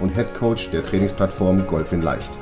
[0.00, 2.38] und Head Coach der Trainingsplattform Golf in Leicht.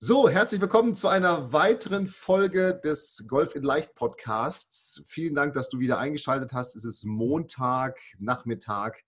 [0.00, 5.04] So, herzlich willkommen zu einer weiteren Folge des Golf in Leicht Podcasts.
[5.08, 6.76] Vielen Dank, dass du wieder eingeschaltet hast.
[6.76, 9.04] Es ist Montag, Nachmittag.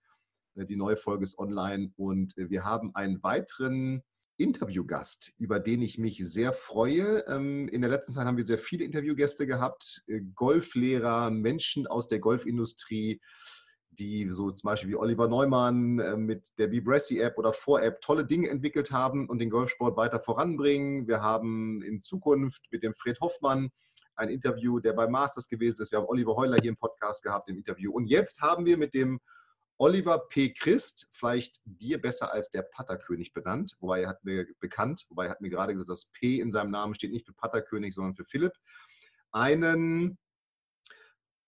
[0.55, 4.01] Die neue Folge ist online und wir haben einen weiteren
[4.37, 7.25] Interviewgast, über den ich mich sehr freue.
[7.27, 10.03] Ähm, in der letzten Zeit haben wir sehr viele Interviewgäste gehabt,
[10.33, 13.21] Golflehrer, Menschen aus der Golfindustrie,
[13.99, 18.49] die so zum Beispiel wie Oliver Neumann äh, mit der Bibressi-App oder Vor-App tolle Dinge
[18.49, 21.07] entwickelt haben und den Golfsport weiter voranbringen.
[21.07, 23.69] Wir haben in Zukunft mit dem Fred Hoffmann
[24.15, 25.91] ein Interview, der bei Masters gewesen ist.
[25.91, 27.91] Wir haben Oliver Heuler hier im Podcast gehabt im Interview.
[27.91, 29.19] Und jetzt haben wir mit dem
[29.79, 30.53] Oliver P.
[30.53, 35.31] Christ, vielleicht dir besser als der Patterkönig benannt, wobei er hat mir bekannt, wobei er
[35.31, 38.25] hat mir gerade gesagt, das P in seinem Namen steht nicht für Patterkönig, sondern für
[38.25, 38.53] Philipp,
[39.31, 40.17] einen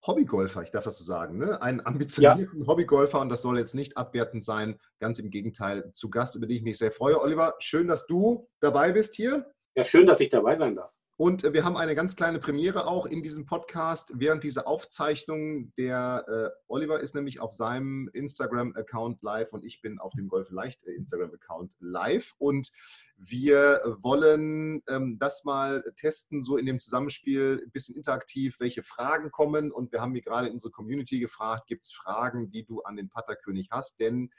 [0.06, 1.60] Hobbygolfer, ich darf das so sagen, ne?
[1.60, 2.66] einen ambitionierten ja.
[2.66, 6.56] Hobbygolfer und das soll jetzt nicht abwertend sein, ganz im Gegenteil, zu Gast, über den
[6.56, 7.20] ich mich sehr freue.
[7.20, 9.52] Oliver, schön, dass du dabei bist hier.
[9.74, 10.92] Ja, schön, dass ich dabei sein darf.
[11.20, 15.70] Und äh, wir haben eine ganz kleine Premiere auch in diesem Podcast während dieser Aufzeichnung.
[15.76, 20.50] Der äh, Oliver ist nämlich auf seinem Instagram-Account live und ich bin auf dem Golf
[20.50, 22.34] Leicht äh, Instagram-Account live.
[22.38, 22.72] Und
[23.18, 29.30] wir wollen ähm, das mal testen, so in dem Zusammenspiel, ein bisschen interaktiv, welche Fragen
[29.30, 29.72] kommen.
[29.72, 32.96] Und wir haben mir gerade in unsere Community gefragt, gibt es Fragen, die du an
[32.96, 34.00] den Patterkönig hast?
[34.00, 34.30] Denn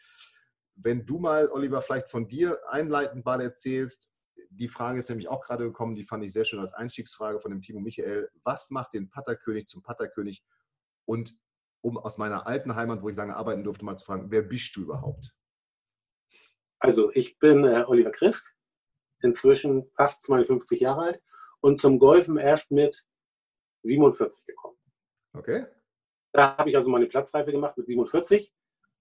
[0.74, 4.11] wenn du mal, Oliver, vielleicht von dir einleitend mal erzählst,
[4.50, 7.52] die Frage ist nämlich auch gerade gekommen, die fand ich sehr schön als Einstiegsfrage von
[7.52, 8.30] dem Timo Michael.
[8.44, 10.44] Was macht den Patterkönig zum Patterkönig?
[11.06, 11.40] Und
[11.82, 14.76] um aus meiner alten Heimat, wo ich lange arbeiten durfte, mal zu fragen, wer bist
[14.76, 15.34] du überhaupt?
[16.80, 18.54] Also ich bin äh, Oliver Christ,
[19.22, 21.24] inzwischen fast 52 Jahre alt
[21.62, 23.04] und zum Golfen erst mit
[23.84, 24.78] 47 gekommen.
[25.34, 25.66] Okay.
[26.34, 28.54] Da habe ich also meine Platzreife gemacht mit 47.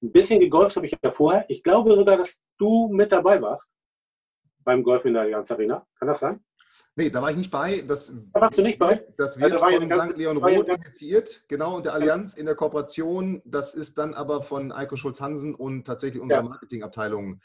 [0.02, 1.44] Ein bisschen gegolft habe ich ja vorher.
[1.48, 3.74] Ich glaube sogar, dass du mit dabei warst
[4.70, 5.84] beim Golf in der Allianz Arena.
[5.98, 6.40] Kann das sein?
[6.94, 7.82] Nee, da war ich nicht bei.
[7.82, 9.04] Das, da warst du nicht bei?
[9.16, 10.16] Das wird also von St.
[10.16, 13.42] Leon Roth initiiert, genau, und der Allianz in der Kooperation.
[13.44, 16.48] Das ist dann aber von Eiko Schulz-Hansen und tatsächlich unserer ja.
[16.48, 17.40] Marketingabteilung.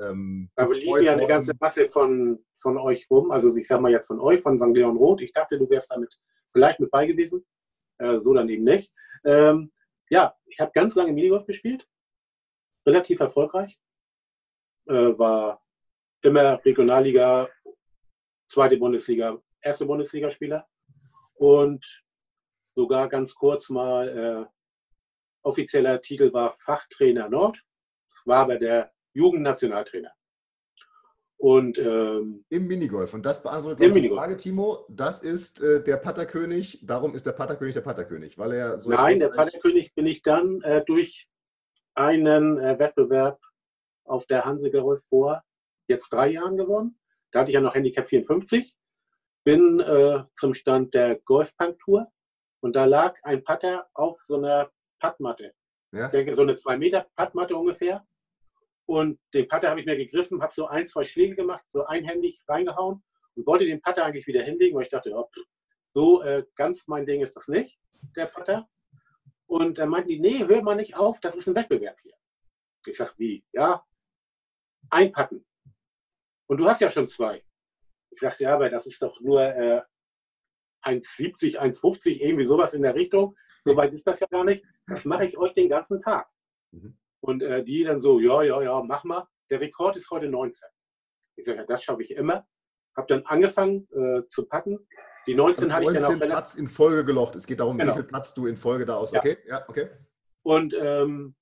[0.00, 3.92] Ähm, da lief ja eine ganze Masse von, von euch rum, also ich sag mal
[3.92, 4.74] jetzt von euch, von St.
[4.74, 5.20] Leon Roth.
[5.20, 6.12] Ich dachte, du wärst damit
[6.52, 7.46] vielleicht mit bei gewesen.
[7.98, 8.92] Äh, so dann eben nicht.
[9.24, 9.70] Ähm,
[10.10, 11.86] ja, ich habe ganz lange Minigolf gespielt,
[12.84, 13.78] relativ erfolgreich.
[14.88, 15.63] Äh, war
[16.24, 17.48] immer Regionalliga,
[18.48, 20.66] zweite Bundesliga, erste Bundesligaspieler
[21.34, 22.04] und
[22.74, 24.46] sogar ganz kurz mal äh,
[25.42, 27.62] offizieller Titel war Fachtrainer Nord.
[28.08, 30.12] Das war aber der Jugendnationaltrainer.
[31.36, 33.12] Und ähm, im Minigolf.
[33.12, 34.86] Und das beantwortet die Frage, Timo.
[34.88, 36.80] Das ist äh, der Patterkönig.
[36.82, 38.90] Darum ist der Patterkönig der Patterkönig, weil er so.
[38.90, 41.28] Nein, der Patterkönig bin ich dann äh, durch
[41.94, 43.40] einen äh, Wettbewerb
[44.04, 45.42] auf der Hansegolf vor
[45.88, 46.98] jetzt drei Jahren geworden.
[47.32, 48.76] Da hatte ich ja noch Handicap 54.
[49.44, 52.10] Bin äh, zum Stand der Golfpunk-Tour
[52.60, 55.52] und da lag ein Putter auf so einer Puttmatte.
[55.92, 56.06] Ja.
[56.06, 58.06] Ich denke, so eine 2 Meter Puttmatte ungefähr.
[58.86, 62.42] Und den Putter habe ich mir gegriffen, habe so ein, zwei Schläge gemacht, so einhändig
[62.46, 63.02] reingehauen
[63.34, 65.28] und wollte den Putter eigentlich wieder hinlegen, weil ich dachte, oh,
[65.94, 67.78] so äh, ganz mein Ding ist das nicht,
[68.16, 68.68] der Putter.
[69.46, 72.14] Und dann meinten die, nee, hör mal nicht auf, das ist ein Wettbewerb hier.
[72.86, 73.44] Ich sage, wie?
[73.52, 73.84] Ja,
[74.90, 75.46] einpacken.
[76.46, 77.42] Und du hast ja schon zwei.
[78.10, 79.82] Ich sagte, ja, aber das ist doch nur äh,
[80.84, 83.36] 1,70, 1,50, irgendwie sowas in der Richtung.
[83.64, 84.64] So weit ist das ja gar nicht.
[84.86, 86.28] Das mache ich euch den ganzen Tag.
[86.72, 86.98] Mhm.
[87.20, 89.26] Und äh, die dann so, ja, ja, ja, mach mal.
[89.50, 90.68] Der Rekord ist heute 19.
[91.36, 92.46] Ich sage, ja, das schaffe ich immer.
[92.96, 94.86] Habe dann angefangen äh, zu packen.
[95.26, 97.34] Die 19 hatte ich dann auch Platz in Folge gelocht.
[97.34, 97.92] Es geht darum, genau.
[97.92, 99.12] wie viel Platz du in Folge da aus.
[99.12, 99.20] Ja.
[99.20, 99.88] Okay, ja, okay.
[100.42, 101.34] Und ähm,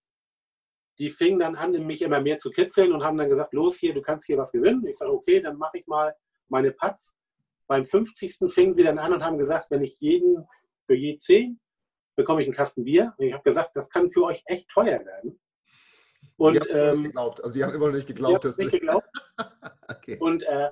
[0.99, 3.95] die fingen dann an, mich immer mehr zu kitzeln und haben dann gesagt, los hier,
[3.95, 4.87] du kannst hier was gewinnen.
[4.87, 6.15] Ich sage, okay, dann mache ich mal
[6.49, 7.17] meine Putts.
[7.67, 8.53] Beim 50.
[8.53, 10.47] fingen sie dann an und haben gesagt, wenn ich jeden,
[10.87, 11.59] für je 10,
[12.17, 13.15] bekomme ich einen Kasten Bier.
[13.17, 15.41] Und ich habe gesagt, das kann für euch echt teuer werden.
[16.37, 17.43] Und, die haben ähm, geglaubt.
[17.43, 18.45] Also die haben immer noch nicht geglaubt.
[18.45, 19.09] Dass nicht geglaubt.
[19.89, 20.19] okay.
[20.19, 20.71] Und äh,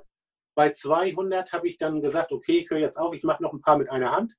[0.55, 3.61] bei 200 habe ich dann gesagt, okay, ich höre jetzt auf, ich mache noch ein
[3.61, 4.35] paar mit einer Hand.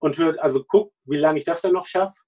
[0.00, 2.20] Und hör, also guck, wie lange ich das dann noch schaffe.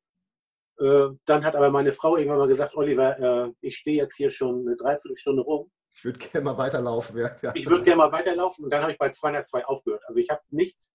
[0.79, 4.31] Äh, dann hat aber meine Frau irgendwann mal gesagt, Oliver, äh, ich stehe jetzt hier
[4.31, 5.71] schon eine Dreiviertelstunde rum.
[5.95, 7.19] Ich würde gerne mal weiterlaufen.
[7.19, 7.53] Ja.
[7.55, 10.03] Ich würde gerne mal weiterlaufen und dann habe ich bei 202 aufgehört.
[10.07, 10.91] Also ich habe nicht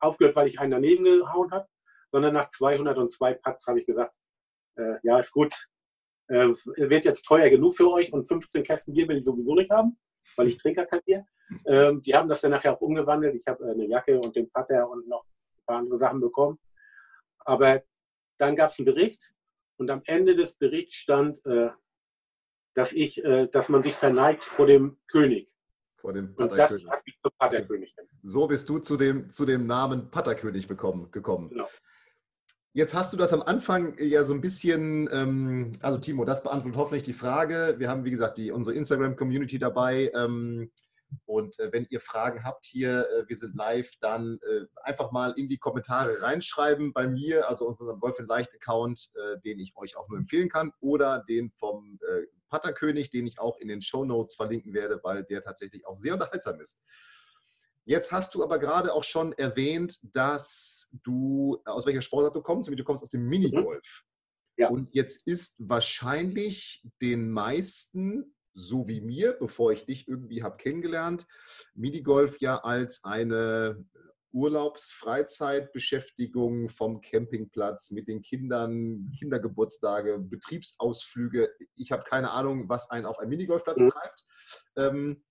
[0.00, 1.68] aufgehört, weil ich einen daneben gehauen habe,
[2.10, 4.16] sondern nach 202 Putts habe ich gesagt,
[4.76, 5.54] äh, ja, ist gut,
[6.28, 9.70] äh, wird jetzt teuer genug für euch und 15 Kästen Bier will ich sowieso nicht
[9.70, 9.96] haben,
[10.36, 11.24] weil ich trinke kein Bier.
[11.66, 13.34] Ähm, die haben das dann nachher auch umgewandelt.
[13.34, 16.58] Ich habe äh, eine Jacke und den Putter und noch ein paar andere Sachen bekommen.
[17.44, 17.82] Aber
[18.38, 19.34] dann gab es einen Bericht
[19.76, 21.70] und am Ende des Berichts stand, äh,
[22.74, 25.54] dass, ich, äh, dass man sich verneigt vor dem König.
[25.96, 27.94] Vor dem und das hat mich zum Patterkönig.
[28.22, 31.50] So bist du zu dem, zu dem Namen Patterkönig bekommen, gekommen.
[31.50, 31.68] Genau.
[32.74, 36.78] Jetzt hast du das am Anfang ja so ein bisschen, ähm, also Timo, das beantwortet
[36.78, 37.74] hoffentlich die Frage.
[37.78, 40.10] Wir haben, wie gesagt, die, unsere Instagram-Community dabei.
[40.14, 40.70] Ähm,
[41.24, 45.32] und äh, wenn ihr Fragen habt hier, äh, wir sind live, dann äh, einfach mal
[45.36, 49.96] in die Kommentare reinschreiben bei mir, also unserem Golf Leicht Account, äh, den ich euch
[49.96, 54.04] auch nur empfehlen kann, oder den vom äh, Patterkönig, den ich auch in den Show
[54.04, 56.80] Notes verlinken werde, weil der tatsächlich auch sehr unterhaltsam ist.
[57.84, 62.68] Jetzt hast du aber gerade auch schon erwähnt, dass du aus welcher Sportart du kommst,
[62.68, 64.04] du kommst aus dem Minigolf.
[64.56, 64.68] Ja.
[64.68, 71.28] Und jetzt ist wahrscheinlich den meisten so wie mir, bevor ich dich irgendwie habe kennengelernt,
[71.74, 73.84] Minigolf ja als eine
[74.32, 81.50] Urlaubs-Freizeitbeschäftigung vom Campingplatz mit den Kindern, Kindergeburtstage, Betriebsausflüge.
[81.76, 83.88] Ich habe keine Ahnung, was einen auf einem Minigolfplatz mhm.
[83.88, 84.24] treibt.
[84.76, 85.24] Ähm,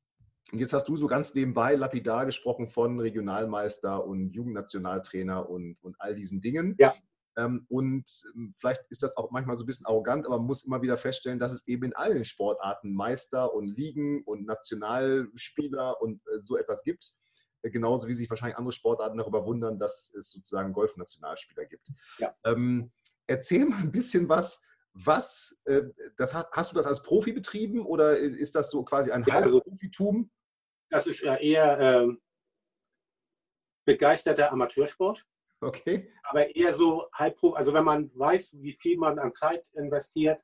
[0.52, 5.96] und jetzt hast du so ganz nebenbei lapidar gesprochen von Regionalmeister und Jugendnationaltrainer und, und
[6.00, 6.76] all diesen Dingen.
[6.78, 6.94] Ja.
[7.38, 8.04] Ähm, und
[8.36, 10.98] ähm, vielleicht ist das auch manchmal so ein bisschen arrogant, aber man muss immer wieder
[10.98, 16.58] feststellen, dass es eben in allen Sportarten Meister und Ligen und Nationalspieler und äh, so
[16.58, 17.14] etwas gibt.
[17.62, 21.90] Äh, genauso wie sich wahrscheinlich andere Sportarten darüber wundern, dass es sozusagen Golfnationalspieler gibt.
[22.18, 22.36] Ja.
[22.44, 22.92] Ähm,
[23.28, 24.62] erzähl mal ein bisschen was.
[24.94, 25.84] Was, äh,
[26.18, 29.62] das, hast du das als Profi betrieben oder ist das so quasi ein ja, also,
[29.62, 30.30] Profitum?
[30.90, 32.08] Das ist ja eher äh,
[33.86, 35.26] begeisterter Amateursport.
[35.62, 36.12] Okay.
[36.24, 40.44] Aber eher so halb, also wenn man weiß, wie viel man an Zeit investiert,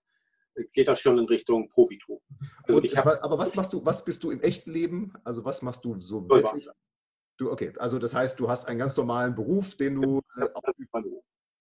[0.74, 2.20] geht das schon in Richtung Profitum.
[2.64, 5.14] Also Und, hab, aber was machst du, was bist du im echten Leben?
[5.24, 6.68] Also was machst du so wirklich?
[7.38, 10.22] Du, okay, also das heißt, du hast einen ganz normalen Beruf, den du.
[10.38, 10.48] Äh,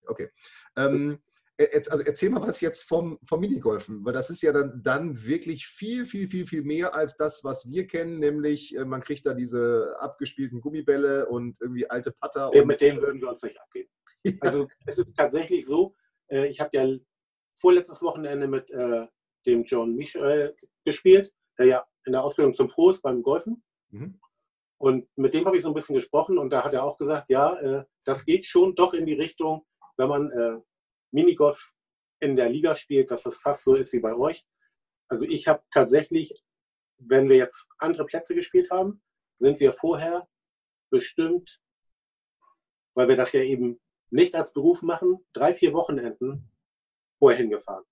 [0.07, 0.31] okay.
[0.77, 1.19] Ähm,
[1.59, 5.67] also erzähl mal was jetzt vom, vom Minigolfen, weil das ist ja dann, dann wirklich
[5.67, 9.33] viel, viel, viel, viel mehr als das, was wir kennen, nämlich äh, man kriegt da
[9.33, 12.51] diese abgespielten Gummibälle und irgendwie alte Putter.
[12.55, 13.91] Ja, mit denen würden wir uns nicht abgeben.
[14.25, 14.33] Ja.
[14.41, 15.95] Also es ist tatsächlich so,
[16.33, 16.85] äh, ich habe ja
[17.61, 19.07] vorletztes Wochenende mit äh,
[19.47, 23.63] dem John Michel gespielt, der ja in der Ausbildung zum Pro ist beim Golfen.
[23.91, 24.19] Mhm.
[24.79, 27.31] Und mit dem habe ich so ein bisschen gesprochen und da hat er auch gesagt,
[27.31, 29.65] ja, das geht schon doch in die Richtung,
[29.97, 30.65] wenn man
[31.17, 31.73] Minigolf
[32.21, 34.47] in der Liga spielt, dass das fast so ist wie bei euch.
[35.09, 36.45] Also ich habe tatsächlich,
[36.99, 39.03] wenn wir jetzt andere Plätze gespielt haben,
[39.39, 40.29] sind wir vorher
[40.91, 41.61] bestimmt,
[42.95, 43.81] weil wir das ja eben
[44.11, 46.51] nicht als Beruf machen, drei, vier Wochenenden
[47.19, 47.85] vorher hingefahren.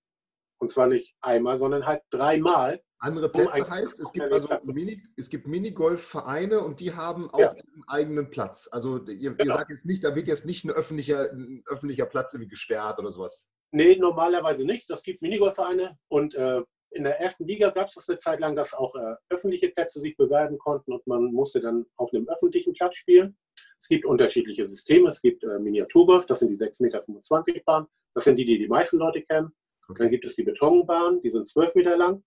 [0.57, 2.81] Und zwar nicht einmal, sondern halt dreimal.
[2.99, 7.39] Andere Plätze um heißt, es gibt also Mini, es gibt Minigolf-Vereine und die haben auch
[7.39, 7.51] ja.
[7.51, 8.69] einen eigenen Platz.
[8.71, 9.43] Also ihr, genau.
[9.43, 12.99] ihr, sagt jetzt nicht, da wird jetzt nicht ein öffentlicher, ein öffentlicher Platz irgendwie gesperrt
[12.99, 13.51] oder sowas.
[13.71, 14.89] Nee, normalerweise nicht.
[14.89, 18.55] Das gibt Minigolf-Vereine und äh, in der ersten Liga gab es das eine Zeit lang,
[18.55, 22.73] dass auch äh, öffentliche Plätze sich bewerben konnten und man musste dann auf einem öffentlichen
[22.73, 23.37] Platz spielen.
[23.79, 25.09] Es gibt unterschiedliche Systeme.
[25.09, 27.87] Es gibt äh, Miniaturgolf, das sind die 6,25 Meter Bahn.
[28.13, 29.51] Das sind die, die die meisten Leute kennen.
[29.87, 30.03] Okay.
[30.03, 32.23] Dann gibt es die Betonbahn, die sind 12 Meter lang.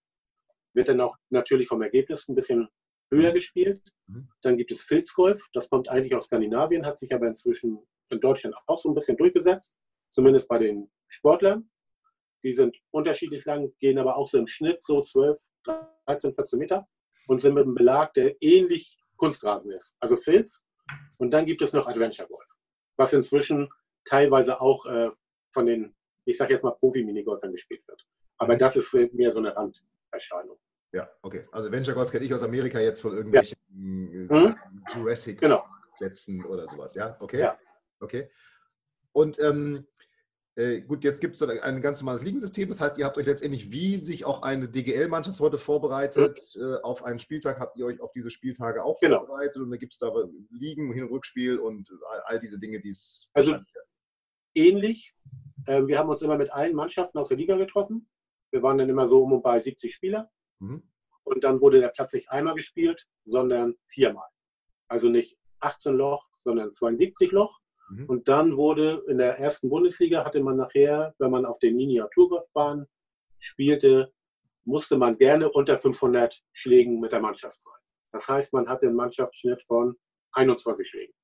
[0.74, 2.68] Wird dann auch natürlich vom Ergebnis ein bisschen
[3.10, 3.34] höher mhm.
[3.34, 3.82] gespielt.
[4.06, 4.28] Mhm.
[4.42, 7.78] Dann gibt es Filzgolf, das kommt eigentlich aus Skandinavien, hat sich aber inzwischen
[8.10, 9.76] in Deutschland auch so ein bisschen durchgesetzt,
[10.10, 11.70] zumindest bei den Sportlern.
[12.44, 15.38] Die sind unterschiedlich lang, gehen aber auch so im Schnitt so 12,
[16.06, 16.86] 13, 14 Meter
[17.26, 20.64] und sind mit einem Belag, der ähnlich Kunstrasen ist, also Filz.
[21.18, 22.48] Und dann gibt es noch Adventure Golf,
[22.96, 23.68] was inzwischen
[24.04, 25.10] teilweise auch äh,
[25.52, 25.94] von den
[26.28, 28.06] ich sage jetzt mal Profi-Minigolfern gespielt wird.
[28.36, 30.58] Aber das ist mehr so eine Randerscheinung.
[30.92, 31.46] Ja, okay.
[31.52, 33.58] Also Venture Golf kenne ich aus Amerika jetzt von irgendwelchen
[34.30, 34.36] ja.
[34.36, 34.56] Äh, mhm.
[34.94, 35.64] Jurassic genau.
[35.96, 37.16] Plätzen oder sowas, ja?
[37.20, 37.40] Okay.
[37.40, 37.58] Ja.
[38.00, 38.30] Okay.
[39.12, 39.86] Und ähm,
[40.54, 42.68] äh, gut, jetzt gibt es ein ganz normales Ligensystem.
[42.68, 46.62] Das heißt, ihr habt euch letztendlich, wie sich auch eine DGL-Mannschaft heute vorbereitet, mhm.
[46.62, 49.20] äh, auf einen Spieltag habt ihr euch auf diese Spieltage auch genau.
[49.20, 49.62] vorbereitet.
[49.62, 50.12] Und da gibt es da
[50.50, 53.28] Ligen, Hin- und Rückspiel und all, all diese Dinge, die es.
[53.32, 53.58] Also
[54.54, 55.14] ähnlich.
[55.66, 58.08] Ähm, wir haben uns immer mit allen Mannschaften aus der Liga getroffen.
[58.50, 60.30] Wir waren dann immer so um und bei 70 Spieler.
[60.58, 60.82] Mhm.
[61.24, 64.28] Und dann wurde der Platz nicht einmal gespielt, sondern viermal.
[64.88, 67.58] Also nicht 18 Loch, sondern 72 Loch.
[67.90, 68.06] Mhm.
[68.06, 72.86] Und dann wurde in der ersten Bundesliga hatte man nachher, wenn man auf den Miniaturgolfbahnen
[73.38, 74.12] spielte,
[74.64, 77.80] musste man gerne unter 500 Schlägen mit der Mannschaft sein.
[78.12, 79.96] Das heißt, man hatte einen Mannschaftsschnitt von
[80.32, 81.14] 21 Schlägen.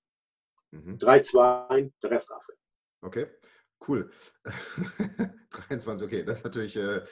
[0.70, 0.98] Mhm.
[0.98, 2.54] 3-2, der Rest Asse.
[3.00, 3.26] Okay,
[3.88, 4.10] cool.
[5.50, 7.02] 23, okay, das ist natürlich äh,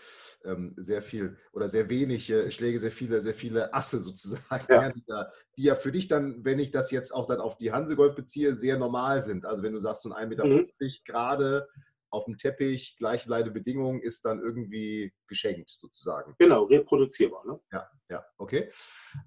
[0.44, 4.90] ähm, sehr viel oder sehr wenig äh, Schläge, sehr viele, sehr viele Asse sozusagen, ja.
[4.90, 7.72] Die, da, die, ja für dich dann, wenn ich das jetzt auch dann auf die
[7.72, 9.46] Hansegolf beziehe, sehr normal sind.
[9.46, 10.70] Also wenn du sagst, so ein 1,50 Meter mhm.
[11.04, 11.68] gerade
[12.10, 16.34] auf dem Teppich, gleichbleibende Bedingungen, ist dann irgendwie geschenkt sozusagen.
[16.38, 17.46] Genau, reproduzierbar.
[17.46, 17.58] Ne?
[17.72, 18.70] Ja, ja, okay.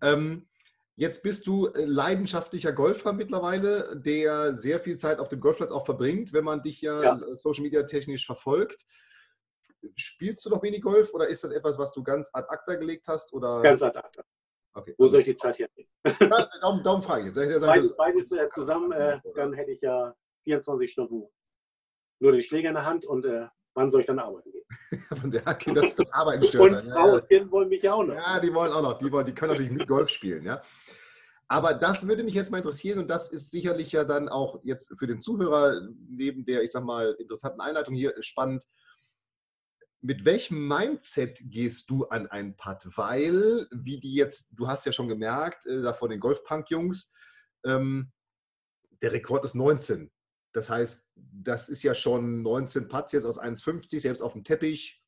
[0.04, 0.48] Ähm,
[0.98, 5.86] Jetzt bist du äh, leidenschaftlicher Golfer mittlerweile, der sehr viel Zeit auf dem Golfplatz auch
[5.86, 7.18] verbringt, wenn man dich ja, ja.
[7.36, 8.86] Social Media technisch verfolgt.
[9.96, 13.34] Spielst du noch Minigolf oder ist das etwas, was du ganz ad acta gelegt hast?
[13.34, 13.62] Oder?
[13.62, 14.24] Ganz ad acta.
[14.74, 14.96] Okay.
[14.98, 15.90] Wo soll ich die Zeit hernehmen?
[16.20, 17.62] Ja, Daumen, Daumen frage ich jetzt.
[17.62, 21.28] Beides, beides äh, zusammen, äh, dann hätte ich ja 24 Stunden
[22.20, 24.64] nur den Schläger in der Hand und äh, wann soll ich dann arbeiten gehen?
[25.22, 28.04] Von der okay, das, das Arbeiten stört Und Frau und Kind wollen mich ja auch
[28.04, 28.16] noch.
[28.16, 28.98] Ja, die wollen auch noch.
[28.98, 30.62] Die, wollen, die können natürlich mit Golf spielen, ja.
[31.48, 34.92] Aber das würde mich jetzt mal interessieren und das ist sicherlich ja dann auch jetzt
[34.98, 35.80] für den Zuhörer
[36.10, 38.66] neben der, ich sag mal, interessanten Einleitung hier spannend.
[40.02, 42.88] Mit welchem Mindset gehst du an einen Putt?
[42.96, 47.12] Weil, wie die jetzt, du hast ja schon gemerkt, äh, da von den Golfpunk-Jungs,
[47.64, 48.12] ähm,
[49.02, 50.12] der Rekord ist 19.
[50.56, 55.04] Das heißt, das ist ja schon 19 Putts jetzt aus 1,50, selbst auf dem Teppich.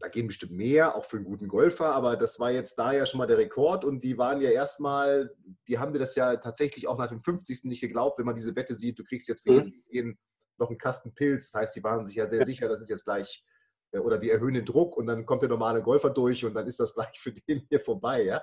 [0.00, 3.06] Da gehen bestimmt mehr, auch für einen guten Golfer, aber das war jetzt da ja
[3.06, 5.34] schon mal der Rekord und die waren ja erstmal,
[5.68, 7.64] die haben dir das ja tatsächlich auch nach dem 50.
[7.64, 9.74] nicht geglaubt, wenn man diese Wette sieht, du kriegst jetzt für mhm.
[9.88, 10.18] jeden
[10.58, 11.50] noch einen Kasten Pilz.
[11.50, 13.44] Das heißt, sie waren sich ja sehr sicher, das ist jetzt gleich,
[13.92, 16.66] äh, oder wir erhöhen den Druck und dann kommt der normale Golfer durch und dann
[16.66, 18.24] ist das gleich für den hier vorbei.
[18.24, 18.42] Ja?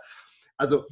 [0.58, 0.86] Also,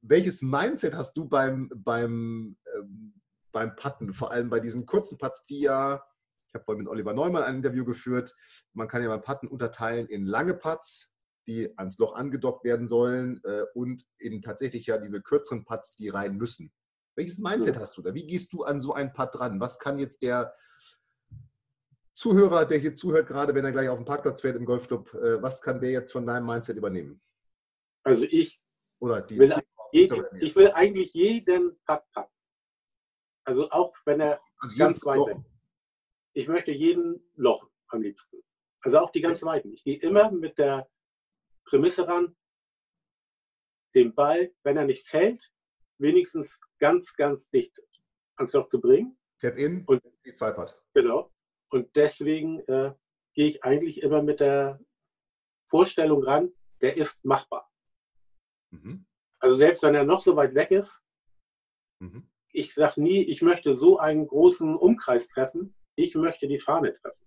[0.00, 3.17] welches Mindset hast du beim, beim ähm,
[3.52, 6.04] beim Putten, vor allem bei diesen kurzen Putts, die ja,
[6.48, 8.34] ich habe vorhin mit Oliver Neumann ein Interview geführt,
[8.72, 11.14] man kann ja beim Putten unterteilen in lange Putts,
[11.46, 16.08] die ans Loch angedockt werden sollen äh, und in tatsächlich ja diese kürzeren Putts, die
[16.08, 16.72] rein müssen.
[17.16, 17.80] Welches Mindset ja.
[17.80, 18.14] hast du da?
[18.14, 19.58] Wie gehst du an so einen Putt dran?
[19.60, 20.54] Was kann jetzt der
[22.12, 25.42] Zuhörer, der hier zuhört, gerade wenn er gleich auf dem Parkplatz fährt im Golfclub, äh,
[25.42, 27.20] was kann der jetzt von deinem Mindset übernehmen?
[28.04, 28.60] Also ich,
[29.00, 29.54] Oder die will,
[29.92, 32.37] ich, ich will eigentlich jeden Putt packen.
[33.48, 35.38] Also auch wenn er also ganz weit weg.
[36.34, 38.42] Ich möchte jeden Loch am liebsten.
[38.82, 39.72] Also auch die ganz weiten.
[39.72, 40.86] Ich gehe immer mit der
[41.64, 42.36] Prämisse ran,
[43.94, 45.50] den Ball, wenn er nicht fällt,
[45.96, 47.74] wenigstens ganz, ganz dicht
[48.36, 49.18] ans Loch zu bringen.
[49.40, 50.78] Tap in und die Zweipart.
[50.92, 51.32] Genau.
[51.70, 52.92] Und deswegen äh,
[53.32, 54.78] gehe ich eigentlich immer mit der
[55.70, 56.52] Vorstellung ran,
[56.82, 57.72] der ist machbar.
[58.74, 59.06] Mhm.
[59.38, 61.02] Also selbst wenn er noch so weit weg ist,
[61.98, 62.27] mhm
[62.58, 65.74] ich sage nie, ich möchte so einen großen Umkreis treffen.
[65.94, 67.26] Ich möchte die Fahne treffen.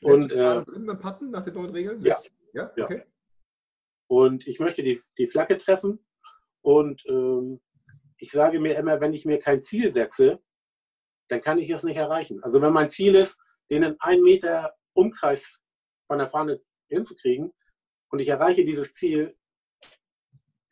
[0.00, 2.04] Lässt und, du die Fahne äh, drin beim Patten nach den neuen Regeln?
[2.04, 2.16] Ja.
[2.52, 2.72] ja?
[2.76, 3.02] Okay.
[4.08, 6.04] Und ich möchte die, die Flagge treffen.
[6.62, 7.60] Und ähm,
[8.18, 10.40] ich sage mir immer, wenn ich mir kein Ziel setze,
[11.28, 12.42] dann kann ich es nicht erreichen.
[12.42, 13.38] Also wenn mein Ziel ist,
[13.70, 15.62] den in einen Meter Umkreis
[16.06, 17.52] von der Fahne hinzukriegen
[18.10, 19.36] und ich erreiche dieses Ziel,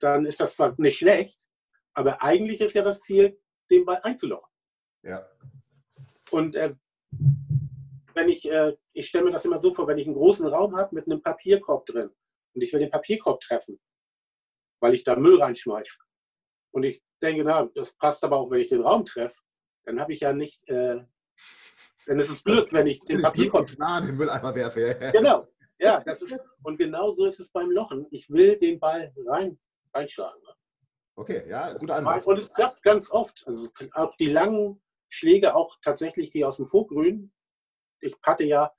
[0.01, 1.49] dann ist das zwar nicht schlecht,
[1.97, 3.39] aber eigentlich ist ja das Ziel,
[3.71, 4.49] den Ball einzulochen.
[5.03, 5.27] Ja.
[6.31, 6.75] Und äh,
[8.15, 10.77] wenn ich, äh, ich stelle mir das immer so vor, wenn ich einen großen Raum
[10.77, 12.11] habe mit einem Papierkorb drin
[12.55, 13.81] und ich will den Papierkorb treffen,
[14.81, 15.99] weil ich da Müll reinschmeiße.
[16.73, 19.41] Und ich denke, na, das passt aber auch, wenn ich den Raum treffe,
[19.85, 21.03] dann habe ich ja nicht, äh,
[22.07, 24.99] dann ist es Glück, wenn ich den Papierkorb nah den Mülleimer werfe.
[25.13, 25.49] Genau,
[25.79, 28.07] ja, das ist, und genau so ist es beim Lochen.
[28.11, 29.59] Ich will den Ball rein,
[29.95, 30.46] reinschlagen.
[31.17, 32.27] Okay, ja, guter Ansatz.
[32.27, 33.45] Und es klappt ganz oft.
[33.47, 37.33] Also auch die langen Schläge, auch tatsächlich die aus dem Vorgrün.
[38.01, 38.73] Ich patte ja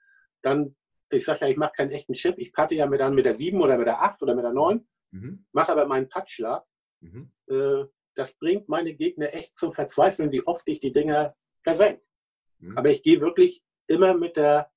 [0.44, 0.76] dann,
[1.10, 2.38] ich sage ja, ich mache keinen echten Chip.
[2.38, 4.54] Ich patte ja mit dann mit der 7 oder mit der 8 oder mit der
[4.54, 5.46] 9, mhm.
[5.52, 6.64] mache aber meinen Puttschlag.
[7.00, 7.32] Mhm.
[7.50, 12.04] Äh, das bringt meine Gegner echt zum Verzweifeln, wie oft ich die Dinger versenke.
[12.60, 12.78] Mhm.
[12.78, 14.72] Aber ich gehe wirklich immer mit der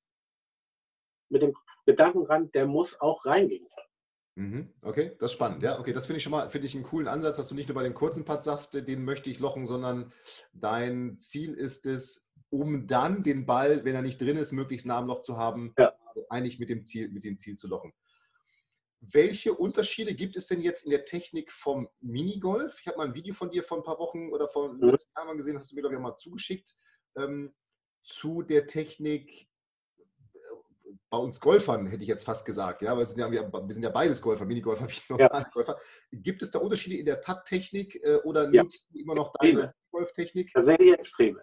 [1.29, 1.55] mit dem
[1.87, 3.90] Gedanken ran, der muss auch reingehen können.
[4.37, 4.73] Mhm.
[4.83, 5.63] Okay, das ist spannend.
[5.63, 7.69] Ja, okay, das finde ich schon mal finde ich einen coolen Ansatz, dass du nicht
[7.69, 10.13] nur bei den kurzen Putts sagst, den möchte ich lochen, sondern
[10.53, 14.99] dein Ziel ist es, um dann den Ball, wenn er nicht drin ist, möglichst nah
[14.99, 15.93] am Loch zu haben, ja.
[16.29, 17.93] eigentlich mit dem Ziel mit dem Ziel zu lochen.
[19.01, 22.79] Welche Unterschiede gibt es denn jetzt in der Technik vom Minigolf?
[22.81, 24.91] Ich habe mal ein Video von dir vor ein paar Wochen oder vor mhm.
[24.91, 26.77] letzten Jahren gesehen, hast du mir glaube ich mal zugeschickt
[27.17, 27.53] ähm,
[28.03, 29.50] zu der Technik
[31.11, 33.91] bei uns Golfern, hätte ich jetzt fast gesagt, ja, weil sind ja, wir sind ja
[33.91, 35.51] beides Golfer, Minigolfer wie normale ja.
[35.53, 35.79] Golfer.
[36.13, 38.63] Gibt es da Unterschiede in der Putttechnik äh, oder ja.
[38.63, 40.53] nutzt du immer noch deine Golftechnik?
[40.53, 41.43] Tatsächlich extreme.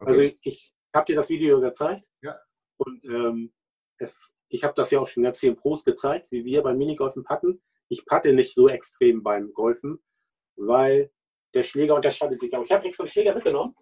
[0.00, 0.10] Okay.
[0.10, 2.10] Also ich habe dir das Video gezeigt.
[2.22, 2.38] Ja.
[2.76, 3.52] Und ähm,
[3.98, 7.22] es, ich habe das ja auch schon ganz vielen Pros gezeigt, wie wir beim Minigolfen
[7.22, 7.62] patten.
[7.88, 10.02] Ich patte nicht so extrem beim Golfen,
[10.56, 11.10] weil
[11.54, 12.64] der Schläger unterscheidet sich auch.
[12.64, 13.74] Ich habe extra einen Schläger mitgenommen,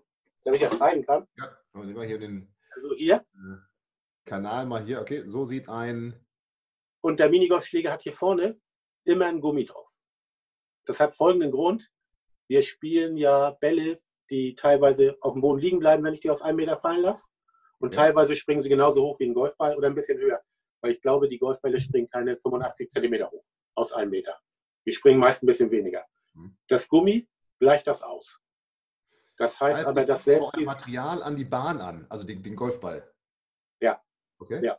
[0.44, 1.26] damit ich das zeigen kann.
[1.36, 3.16] Ja, nehmen wir hier den also hier.
[3.16, 3.56] Äh,
[4.26, 5.00] Kanal mal hier.
[5.00, 6.14] Okay, so sieht ein.
[7.00, 8.60] Und der Minigolfschläger hat hier vorne
[9.04, 9.88] immer ein Gummi drauf.
[10.84, 11.90] Das hat folgenden Grund.
[12.48, 16.42] Wir spielen ja Bälle, die teilweise auf dem Boden liegen bleiben, wenn ich die auf
[16.42, 17.28] einen Meter fallen lasse.
[17.78, 18.02] Und ja.
[18.02, 20.42] teilweise springen sie genauso hoch wie ein Golfball oder ein bisschen höher.
[20.80, 24.38] Weil ich glaube, die Golfbälle springen keine 85 Zentimeter hoch aus einem Meter.
[24.86, 26.04] Die springen meist ein bisschen weniger.
[26.32, 26.56] Hm.
[26.68, 27.28] Das Gummi
[27.58, 28.40] gleicht das aus.
[29.36, 30.56] Das heißt, heißt aber, dass selbst.
[30.56, 33.12] Auch Material an die Bahn an, also den, den Golfball.
[33.80, 34.02] Ja.
[34.38, 34.64] Okay.
[34.64, 34.78] Ja.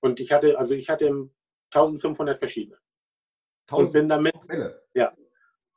[0.00, 1.30] Und ich hatte, also ich hatte
[1.70, 2.78] 1500 verschiedene.
[3.68, 4.44] 1000 und bin damit.
[4.44, 4.82] Fälle.
[4.94, 5.16] Ja.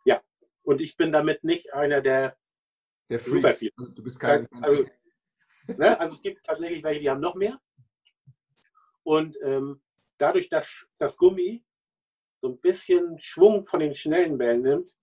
[0.06, 0.22] Ja.
[0.64, 2.38] Und ich bin damit nicht einer der.
[3.10, 3.64] Der Freaks.
[3.78, 4.48] Also du bist kein.
[4.62, 4.86] Also,
[5.68, 7.60] ne, also es gibt tatsächlich welche, die haben noch mehr.
[9.04, 9.82] Und ähm,
[10.18, 11.64] dadurch, dass das Gummi
[12.42, 14.96] so ein bisschen Schwung von den schnellen Bällen nimmt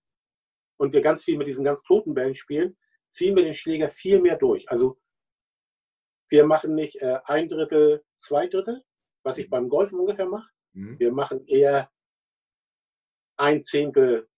[0.77, 2.77] und wir ganz viel mit diesen ganz toten Bällen spielen,
[3.11, 4.69] ziehen wir den Schläger viel mehr durch.
[4.71, 4.99] Also
[6.29, 8.85] wir machen nicht äh, ein Drittel, zwei Drittel,
[9.25, 9.51] was ich mhm.
[9.51, 10.49] beim Golfen ungefähr mache.
[10.73, 10.99] Mhm.
[10.99, 11.91] Wir machen eher
[13.37, 14.29] ein Zehntel,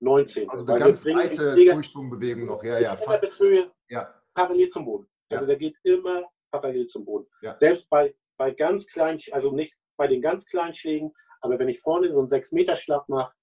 [0.00, 0.50] neun Zehntel.
[0.50, 2.96] Also eine ganz breite Durchschwungbewegung noch, ja, ja.
[2.96, 4.14] Fast bis Höhe ja.
[4.34, 5.08] parallel zum Boden.
[5.30, 5.48] Also ja.
[5.48, 7.26] der geht immer parallel zum Boden.
[7.40, 7.54] Ja.
[7.54, 11.80] Selbst bei, bei ganz kleinen, also nicht bei den ganz kleinen Schlägen, aber wenn ich
[11.80, 13.34] vorne so einen 6-Meter-Schlag mache,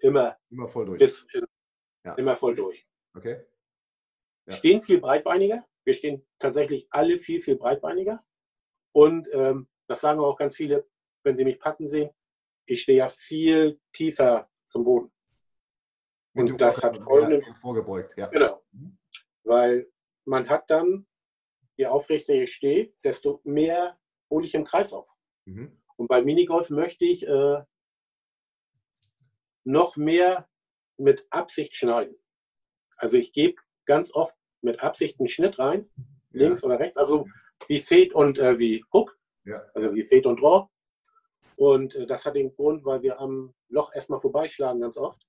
[0.00, 0.98] immer, immer voll durch.
[0.98, 1.26] Bis,
[2.04, 2.14] ja.
[2.14, 2.86] Immer voll durch.
[3.16, 3.44] Okay.
[4.46, 4.56] Ja.
[4.56, 5.64] Stehen viel breitbeiniger.
[5.84, 8.24] Wir stehen tatsächlich alle viel, viel breitbeiniger.
[8.92, 10.86] Und ähm, das sagen auch ganz viele,
[11.24, 12.10] wenn sie mich packen sehen.
[12.66, 15.12] Ich stehe ja viel tiefer zum Boden.
[16.34, 17.54] Und das hat folgenden.
[17.60, 18.26] Vorgebeugt, ja.
[18.28, 18.62] Genau.
[18.72, 18.98] Mhm.
[19.44, 19.92] Weil
[20.24, 21.06] man hat dann,
[21.76, 23.98] je aufrechter ich stehe, desto mehr
[24.30, 25.08] hole ich im Kreis auf.
[25.44, 25.80] Mhm.
[25.96, 27.62] Und bei Minigolf möchte ich äh,
[29.64, 30.48] noch mehr
[30.96, 32.16] mit Absicht schneiden.
[32.96, 35.88] Also ich gebe ganz oft mit Absicht einen Schnitt rein,
[36.32, 36.66] links ja.
[36.66, 37.26] oder rechts, also
[37.68, 39.62] wie Fade und äh, wie Hook, ja.
[39.74, 40.68] also wie Fade und Draw.
[41.56, 45.26] Und äh, das hat den Grund, weil wir am Loch erstmal vorbeischlagen ganz oft.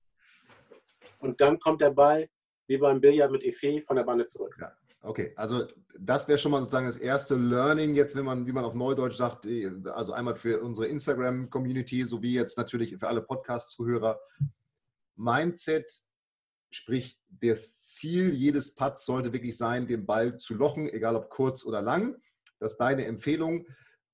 [1.18, 2.28] Und dann kommt der Ball
[2.66, 4.56] wie beim Billard mit Effet von der Bande zurück.
[4.60, 4.72] Ja.
[5.02, 5.68] Okay, also
[6.00, 9.16] das wäre schon mal sozusagen das erste Learning jetzt, wenn man, wie man auf Neudeutsch
[9.16, 9.46] sagt,
[9.84, 14.18] also einmal für unsere Instagram-Community sowie jetzt natürlich für alle Podcast-Zuhörer.
[15.14, 16.02] Mindset,
[16.70, 21.64] sprich das Ziel jedes Putts sollte wirklich sein, den Ball zu lochen, egal ob kurz
[21.64, 22.16] oder lang.
[22.58, 23.66] Das ist deine Empfehlung.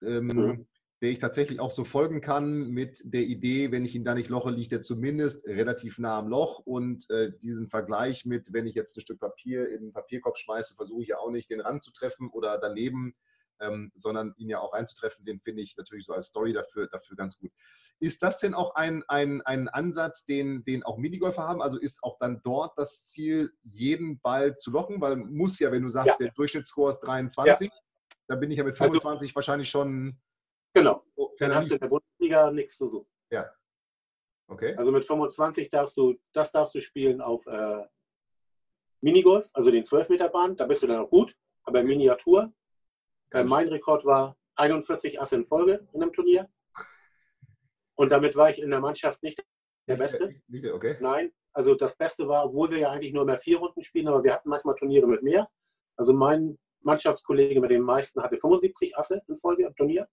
[0.03, 0.67] Ähm, mhm
[1.03, 4.29] der ich tatsächlich auch so folgen kann mit der Idee, wenn ich ihn da nicht
[4.29, 6.61] loche, liegt er zumindest relativ nah am Loch.
[6.61, 10.77] Und äh, diesen Vergleich mit, wenn ich jetzt ein Stück Papier in den Papierkorb schmeiße,
[10.77, 13.15] versuche ich ja auch nicht, den Rand zu treffen oder daneben,
[13.63, 17.17] ähm, sondern ihn ja auch einzutreffen, den finde ich natürlich so als Story dafür, dafür
[17.17, 17.53] ganz gut.
[17.99, 21.63] Ist das denn auch ein, ein, ein Ansatz, den, den auch Minigolfer haben?
[21.63, 25.01] Also ist auch dann dort das Ziel, jeden Ball zu lochen?
[25.01, 26.27] Weil muss ja, wenn du sagst, ja.
[26.27, 27.77] der Durchschnittsscore ist 23, ja.
[28.29, 30.19] dann bin ich ja mit 25 also, wahrscheinlich schon
[30.75, 31.05] Genau.
[31.39, 33.09] Dann hast du in der Bundesliga nichts zu suchen.
[33.31, 33.51] Ja.
[34.49, 34.75] Okay.
[34.77, 37.85] Also mit 25 darfst du, das darfst du spielen auf äh,
[39.01, 42.53] Minigolf, also den 12-Meter-Bahn, da bist du dann auch gut, aber Miniatur.
[43.33, 46.49] Äh, mein Rekord war 41 Asse in Folge in einem Turnier.
[47.95, 49.43] Und damit war ich in der Mannschaft nicht
[49.89, 50.35] der Beste.
[50.49, 50.97] Nicht, okay.
[51.01, 54.23] Nein, also das Beste war, obwohl wir ja eigentlich nur mehr vier Runden spielen, aber
[54.25, 55.49] wir hatten manchmal Turniere mit mehr.
[55.97, 60.09] Also mein Mannschaftskollege mit den meisten hatte 75 Asse in Folge im Turnier.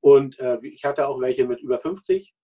[0.00, 2.34] Und äh, ich hatte auch welche mit über 50.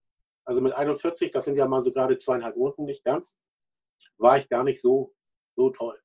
[0.44, 3.36] Also mit 41, das sind ja mal so gerade zweieinhalb Runden, nicht ganz,
[4.18, 5.14] war ich gar nicht so,
[5.54, 6.00] so toll.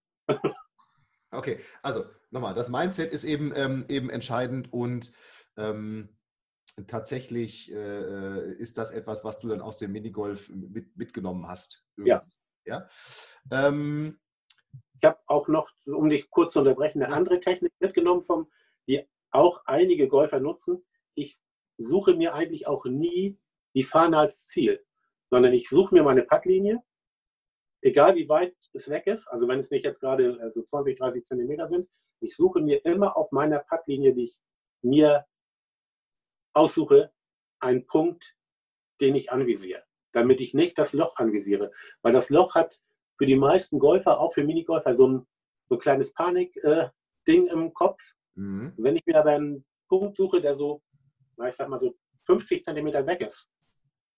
[1.32, 5.14] okay, also nochmal, das Mindset ist eben, ähm, eben entscheidend und
[5.58, 6.18] ähm,
[6.88, 11.84] tatsächlich äh, ist das etwas, was du dann aus dem Minigolf mit, mitgenommen hast.
[11.98, 12.22] Ja.
[12.66, 12.88] ja?
[13.52, 14.20] Ähm,
[15.00, 18.52] ich habe auch noch, um dich kurz zu unterbrechen, eine andere Technik mitgenommen, vom,
[18.88, 20.86] die auch einige Golfer nutzen.
[21.16, 21.40] Ich
[21.78, 23.40] suche mir eigentlich auch nie
[23.76, 24.84] die Fahne als Ziel,
[25.30, 26.82] sondern ich suche mir meine Packlinie,
[27.82, 31.26] egal wie weit es weg ist, also wenn es nicht jetzt gerade also 20, 30
[31.26, 31.88] Zentimeter sind,
[32.20, 34.40] ich suche mir immer auf meiner Packlinie, die ich
[34.82, 35.26] mir
[36.54, 37.12] aussuche,
[37.60, 38.36] einen Punkt,
[39.02, 41.72] den ich anvisiere, damit ich nicht das Loch anvisiere.
[42.02, 42.80] Weil das Loch hat
[43.18, 45.28] für die meisten Golfer, auch für Minigolfer, so ein
[45.70, 48.02] so kleines Panik-Ding äh, im Kopf.
[48.36, 48.74] Mhm.
[48.78, 50.82] Wenn ich mir aber einen Punkt suche, der so
[51.46, 53.50] ich sag mal so 50 Zentimeter weg ist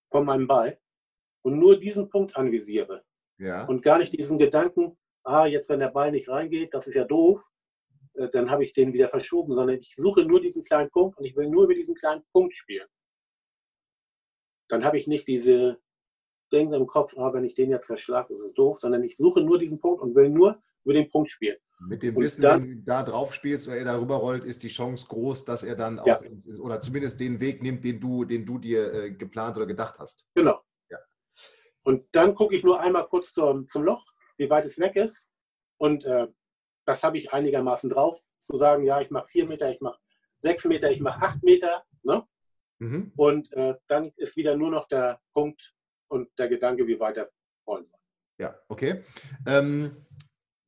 [0.09, 0.79] von meinem Ball
[1.43, 3.03] und nur diesen Punkt anvisiere
[3.37, 3.65] ja.
[3.65, 7.03] und gar nicht diesen Gedanken, ah, jetzt wenn der Ball nicht reingeht, das ist ja
[7.03, 7.45] doof,
[8.13, 11.25] äh, dann habe ich den wieder verschoben, sondern ich suche nur diesen kleinen Punkt und
[11.25, 12.87] ich will nur über diesen kleinen Punkt spielen.
[14.67, 15.79] Dann habe ich nicht diese
[16.51, 19.41] Dinge im Kopf, ah, wenn ich den jetzt verschlage, ist es doof, sondern ich suche
[19.41, 21.57] nur diesen Punkt und will nur über den Punkt spielen.
[21.87, 24.67] Mit dem Wissen, dann, wenn du da drauf spielst oder er darüber rollt, ist die
[24.67, 26.17] Chance groß, dass er dann ja.
[26.17, 29.65] auch ins, oder zumindest den Weg nimmt, den du, den du dir äh, geplant oder
[29.65, 30.27] gedacht hast.
[30.35, 30.59] Genau.
[30.89, 30.97] Ja.
[31.83, 34.05] Und dann gucke ich nur einmal kurz zum, zum Loch,
[34.37, 35.29] wie weit es weg ist.
[35.77, 36.27] Und äh,
[36.89, 39.99] das habe ich einigermaßen drauf, zu sagen, ja, ich mache vier Meter, ich mache
[40.39, 41.83] sechs Meter, ich mache acht Meter.
[42.01, 42.27] Ne?
[42.79, 43.11] Mhm.
[43.15, 45.75] Und äh, dann ist wieder nur noch der Punkt
[46.07, 47.29] und der Gedanke, wie weiter
[47.63, 47.99] wollen wir.
[48.43, 49.03] Ja, okay.
[49.45, 50.03] Ähm,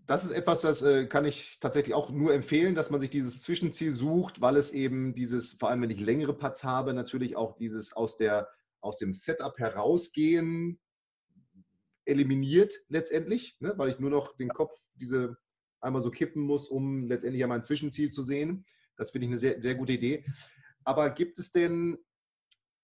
[0.06, 3.42] das ist etwas, das äh, kann ich tatsächlich auch nur empfehlen, dass man sich dieses
[3.42, 7.58] Zwischenziel sucht, weil es eben dieses, vor allem wenn ich längere Putts habe, natürlich auch
[7.58, 8.48] dieses aus, der,
[8.80, 10.80] aus dem Setup herausgehen
[12.06, 13.74] eliminiert letztendlich, ne?
[13.78, 15.38] weil ich nur noch den Kopf diese
[15.82, 18.66] einmal so kippen muss, um letztendlich ja mein Zwischenziel zu sehen.
[18.98, 20.26] Das finde ich eine sehr, sehr gute Idee.
[20.84, 21.98] Aber gibt es denn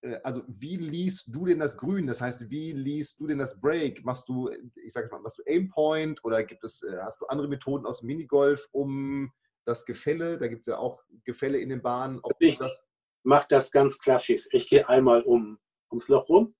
[0.02, 2.06] äh, also wie liest du denn das Grün?
[2.06, 4.04] Das heißt, wie liest du denn das Break?
[4.04, 4.50] Machst du,
[4.84, 8.02] ich sage mal, machst du Aimpoint oder gibt es, äh, hast du andere Methoden aus
[8.02, 9.32] Minigolf, um
[9.64, 12.20] das Gefälle, da gibt es ja auch Gefälle in den Bahnen.
[12.22, 12.88] Ob ich das
[13.22, 14.48] mache das ganz klassisch.
[14.52, 15.58] Ich gehe einmal um,
[15.90, 16.54] ums Loch rum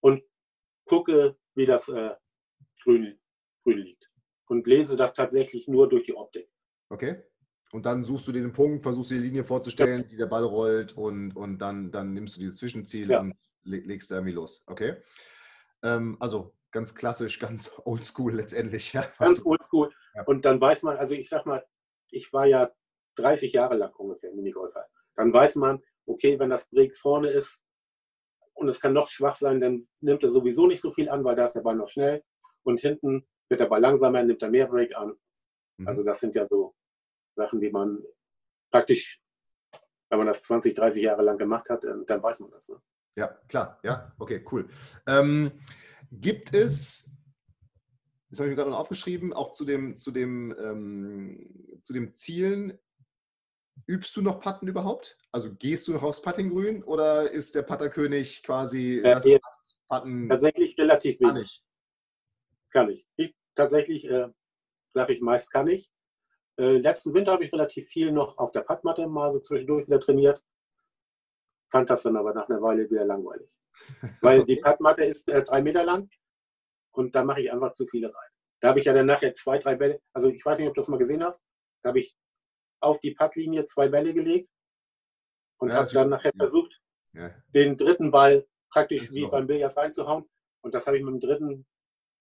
[0.00, 0.22] und
[0.84, 2.14] gucke, wie das äh,
[2.82, 3.18] Grün,
[3.62, 4.10] Grün liegt.
[4.54, 6.48] Und lese das tatsächlich nur durch die Optik.
[6.88, 7.20] Okay.
[7.72, 10.08] Und dann suchst du dir den Punkt, versuchst dir die Linie vorzustellen, ja.
[10.08, 13.18] die der Ball rollt und, und dann, dann nimmst du dieses Zwischenziel ja.
[13.18, 14.62] und legst da irgendwie los.
[14.68, 14.94] Okay.
[15.82, 18.92] Ähm, also ganz klassisch, ganz oldschool letztendlich.
[18.92, 19.90] Ja, ganz oldschool.
[20.14, 20.22] Ja.
[20.22, 21.66] Und dann weiß man, also ich sag mal,
[22.12, 22.70] ich war ja
[23.16, 24.86] 30 Jahre lang ungefähr Minigolfer.
[25.16, 27.64] Dann weiß man, okay, wenn das Break vorne ist
[28.52, 31.34] und es kann noch schwach sein, dann nimmt er sowieso nicht so viel an, weil
[31.34, 32.22] da ist der Ball noch schnell.
[32.62, 35.14] Und hinten wird der Ball langsamer, nimmt er mehr Break an.
[35.78, 35.88] Mhm.
[35.88, 36.74] Also das sind ja so
[37.36, 38.02] Sachen, die man
[38.70, 39.20] praktisch,
[40.10, 42.68] wenn man das 20, 30 Jahre lang gemacht hat, dann weiß man das.
[42.68, 42.80] Ne?
[43.16, 43.80] Ja, klar.
[43.82, 44.68] Ja, okay, cool.
[45.06, 45.52] Ähm,
[46.10, 47.10] gibt es,
[48.30, 52.12] das habe ich mir gerade noch aufgeschrieben, auch zu dem, zu dem, ähm, zu dem
[52.12, 52.78] Zielen,
[53.86, 55.18] übst du noch Patten überhaupt?
[55.32, 59.26] Also gehst du noch aufs Puttinggrün oder ist der Patterkönig quasi ja, das
[59.88, 60.28] Patten?
[60.28, 61.63] Tatsächlich relativ wenig.
[62.74, 63.06] Kann ich.
[63.16, 64.28] ich tatsächlich äh,
[64.94, 65.90] sage ich meist kann ich.
[66.58, 70.00] Äh, letzten Winter habe ich relativ viel noch auf der Packmatte mal so zwischendurch wieder
[70.00, 70.44] trainiert.
[71.70, 73.56] Fand das dann aber nach einer Weile wieder langweilig.
[74.22, 76.10] Weil die Packmatte ist äh, drei Meter lang
[76.92, 78.30] und da mache ich einfach zu viele rein.
[78.60, 80.80] Da habe ich ja dann nachher zwei, drei Bälle, also ich weiß nicht, ob du
[80.80, 81.44] das mal gesehen hast,
[81.82, 82.16] da habe ich
[82.80, 84.50] auf die Packlinie zwei Bälle gelegt
[85.58, 86.44] und ja, habe dann nachher ja.
[86.44, 86.80] versucht,
[87.12, 87.30] ja.
[87.48, 90.28] den dritten Ball praktisch wie beim Billard reinzuhauen.
[90.62, 91.66] Und das habe ich mit dem dritten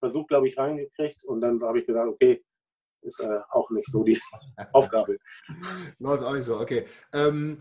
[0.03, 1.23] Versuch, glaube ich, reingekriegt.
[1.23, 2.43] Und dann habe ich gesagt, okay,
[3.03, 4.19] ist äh, auch nicht so die
[4.73, 5.17] Aufgabe.
[5.99, 6.85] Läuft auch nicht so, okay.
[7.13, 7.59] Ähm,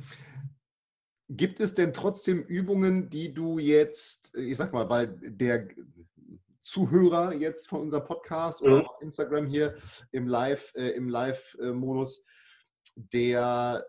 [1.29, 5.69] gibt es denn trotzdem Übungen, die du jetzt, ich sag mal, weil der
[6.63, 8.87] Zuhörer jetzt von unserem Podcast oder mhm.
[8.87, 9.77] auf Instagram hier
[10.11, 12.25] im Live, äh, im Live-Modus,
[12.97, 13.87] der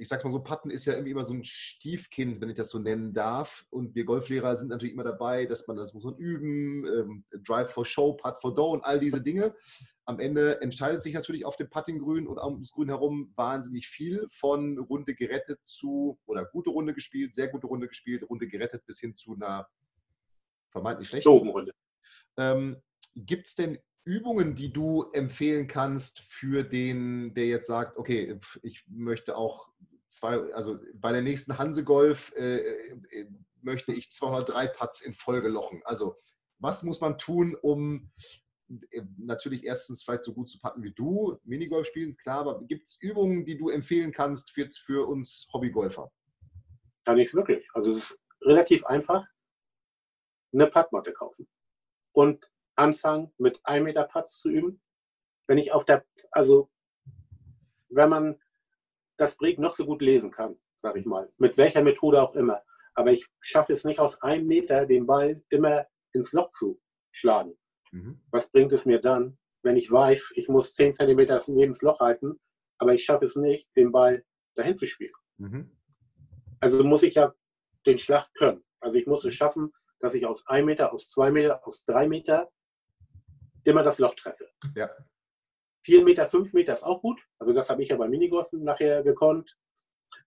[0.00, 2.70] ich sag's mal so, Patten ist ja irgendwie immer so ein Stiefkind, wenn ich das
[2.70, 3.66] so nennen darf.
[3.68, 7.70] Und wir Golflehrer sind natürlich immer dabei, dass man das muss man üben, ähm, Drive
[7.72, 9.54] for Show, Putt for Dough und all diese Dinge.
[10.06, 14.78] Am Ende entscheidet sich natürlich auf dem Puttinggrün und ums Grün herum wahnsinnig viel von
[14.78, 19.14] Runde gerettet zu oder gute Runde gespielt, sehr gute Runde gespielt, Runde gerettet bis hin
[19.14, 19.68] zu einer
[20.70, 21.72] vermeintlich schlechten Runde.
[22.38, 22.78] Ähm,
[23.14, 28.84] Gibt es denn Übungen, die du empfehlen kannst für den, der jetzt sagt, okay, ich
[28.88, 29.70] möchte auch
[30.10, 33.26] zwei, also bei der nächsten Hansegolf äh, äh,
[33.62, 35.82] möchte ich 203 Putts in Folge lochen.
[35.84, 36.16] Also
[36.58, 38.10] was muss man tun, um
[38.68, 42.88] äh, natürlich erstens vielleicht so gut zu putten wie du, Minigolf spielen, klar, aber gibt
[42.88, 46.10] es Übungen, die du empfehlen kannst für, für uns Hobbygolfer?
[47.04, 47.66] Kann ich wirklich.
[47.72, 49.26] Also es ist relativ einfach.
[50.52, 51.48] Eine Puttmatte kaufen
[52.12, 54.80] und anfangen mit 1 Meter Putts zu üben.
[55.46, 56.70] Wenn ich auf der, also
[57.88, 58.40] wenn man
[59.20, 61.32] das Break noch so gut lesen kann, sage ich mal.
[61.38, 62.62] Mit welcher Methode auch immer.
[62.94, 66.80] Aber ich schaffe es nicht aus einem Meter, den Ball immer ins Loch zu
[67.12, 67.56] schlagen.
[67.92, 68.22] Mhm.
[68.30, 71.16] Was bringt es mir dann, wenn ich weiß, ich muss 10 cm
[71.48, 72.40] neben das Loch halten,
[72.78, 75.12] aber ich schaffe es nicht, den Ball dahin zu spielen?
[75.38, 75.76] Mhm.
[76.60, 77.34] Also muss ich ja
[77.86, 78.64] den Schlag können.
[78.80, 82.08] Also ich muss es schaffen, dass ich aus 1 Meter, aus 2 Meter, aus 3
[82.08, 82.50] Meter
[83.64, 84.48] immer das Loch treffe.
[84.74, 84.90] Ja.
[85.84, 87.20] 4 Meter, 5 Meter ist auch gut.
[87.38, 89.56] Also das habe ich ja beim Minigolfen nachher gekonnt.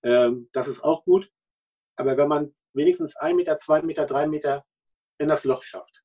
[0.01, 1.29] Ähm, das ist auch gut.
[1.95, 4.65] Aber wenn man wenigstens 1 Meter, 2 Meter, 3 Meter
[5.19, 6.03] in das Loch schafft,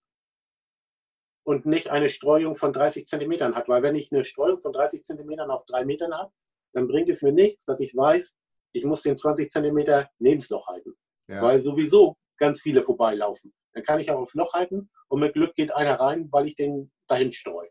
[1.48, 3.68] und nicht eine Streuung von 30 Zentimetern hat.
[3.68, 6.30] Weil wenn ich eine Streuung von 30 Zentimetern auf drei Metern habe,
[6.74, 8.36] dann bringt es mir nichts, dass ich weiß,
[8.72, 10.92] ich muss den 20 Zentimeter neben das Loch halten.
[11.26, 11.40] Ja.
[11.40, 13.54] Weil sowieso ganz viele vorbeilaufen.
[13.72, 16.54] Dann kann ich auch aufs Loch halten und mit Glück geht einer rein, weil ich
[16.54, 17.70] den dahin streue.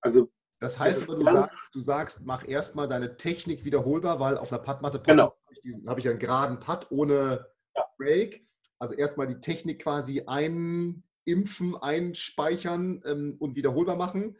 [0.00, 4.52] Also das heißt, das du, sagst, du sagst, mach erstmal deine Technik wiederholbar, weil auf
[4.52, 5.24] einer Puttmatte genau.
[5.24, 7.84] habe ich, diesen, hab ich einen geraden Putt ohne ja.
[7.98, 8.46] Break.
[8.78, 14.36] Also erstmal die Technik quasi einimpfen, einspeichern ähm, und wiederholbar machen.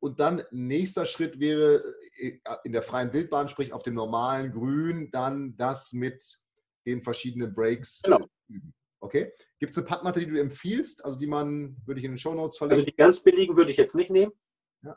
[0.00, 1.82] Und dann nächster Schritt wäre
[2.18, 6.38] äh, in der freien Wildbahn, sprich auf dem normalen Grün, dann das mit
[6.86, 8.26] den verschiedenen Breaks genau.
[8.48, 8.74] üben.
[9.00, 9.32] Okay.
[9.60, 11.04] Gibt es eine Puttmatte, die du empfiehlst?
[11.04, 12.80] Also die man, würde ich in den Show Notes verlinken?
[12.80, 14.32] Also die ganz billigen würde ich jetzt nicht nehmen.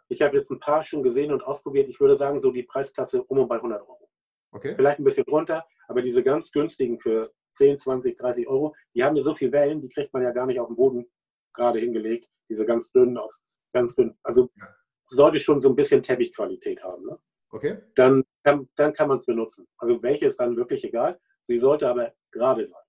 [0.10, 1.90] Ich habe jetzt ein paar schon gesehen und ausprobiert.
[1.90, 4.10] Ich würde sagen, so die Preisklasse um und bei 100 Euro.
[4.52, 4.76] Okay.
[4.76, 9.16] Vielleicht ein bisschen drunter, aber diese ganz günstigen für 10, 20, 30 Euro, die haben
[9.16, 11.06] ja so viel Wellen, die kriegt man ja gar nicht auf dem Boden
[11.54, 12.28] gerade hingelegt.
[12.50, 13.42] Diese ganz dünnen aus,
[13.74, 14.18] ganz dünn.
[14.24, 14.68] Also ja.
[15.08, 17.06] sollte schon so ein bisschen Teppichqualität haben.
[17.06, 17.18] Ne?
[17.50, 17.82] Okay.
[17.96, 19.68] Dann, kann, dann kann man es benutzen.
[19.78, 21.20] Also welche ist dann wirklich egal.
[21.44, 22.84] Sie sollte aber gerade sein.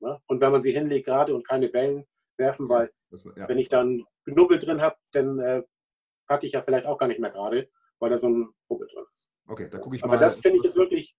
[0.00, 0.20] Ne?
[0.26, 2.06] Und wenn man sie hinlegt, gerade und keine Wellen
[2.38, 2.90] werfen, weil
[3.36, 3.48] ja.
[3.48, 5.62] wenn ich dann Knubbel drin habe, dann äh,
[6.32, 9.04] hatte ich ja vielleicht auch gar nicht mehr gerade, weil da so ein Hubbel drin
[9.12, 9.28] ist.
[9.46, 10.16] Okay, da gucke ich Aber mal.
[10.16, 11.16] Aber das finde ich ist wirklich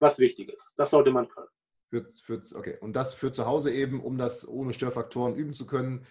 [0.00, 0.72] was Wichtiges.
[0.76, 1.48] Das sollte man können.
[1.90, 5.66] Für, für, okay, und das für zu Hause eben, um das ohne Störfaktoren üben zu
[5.66, 6.06] können.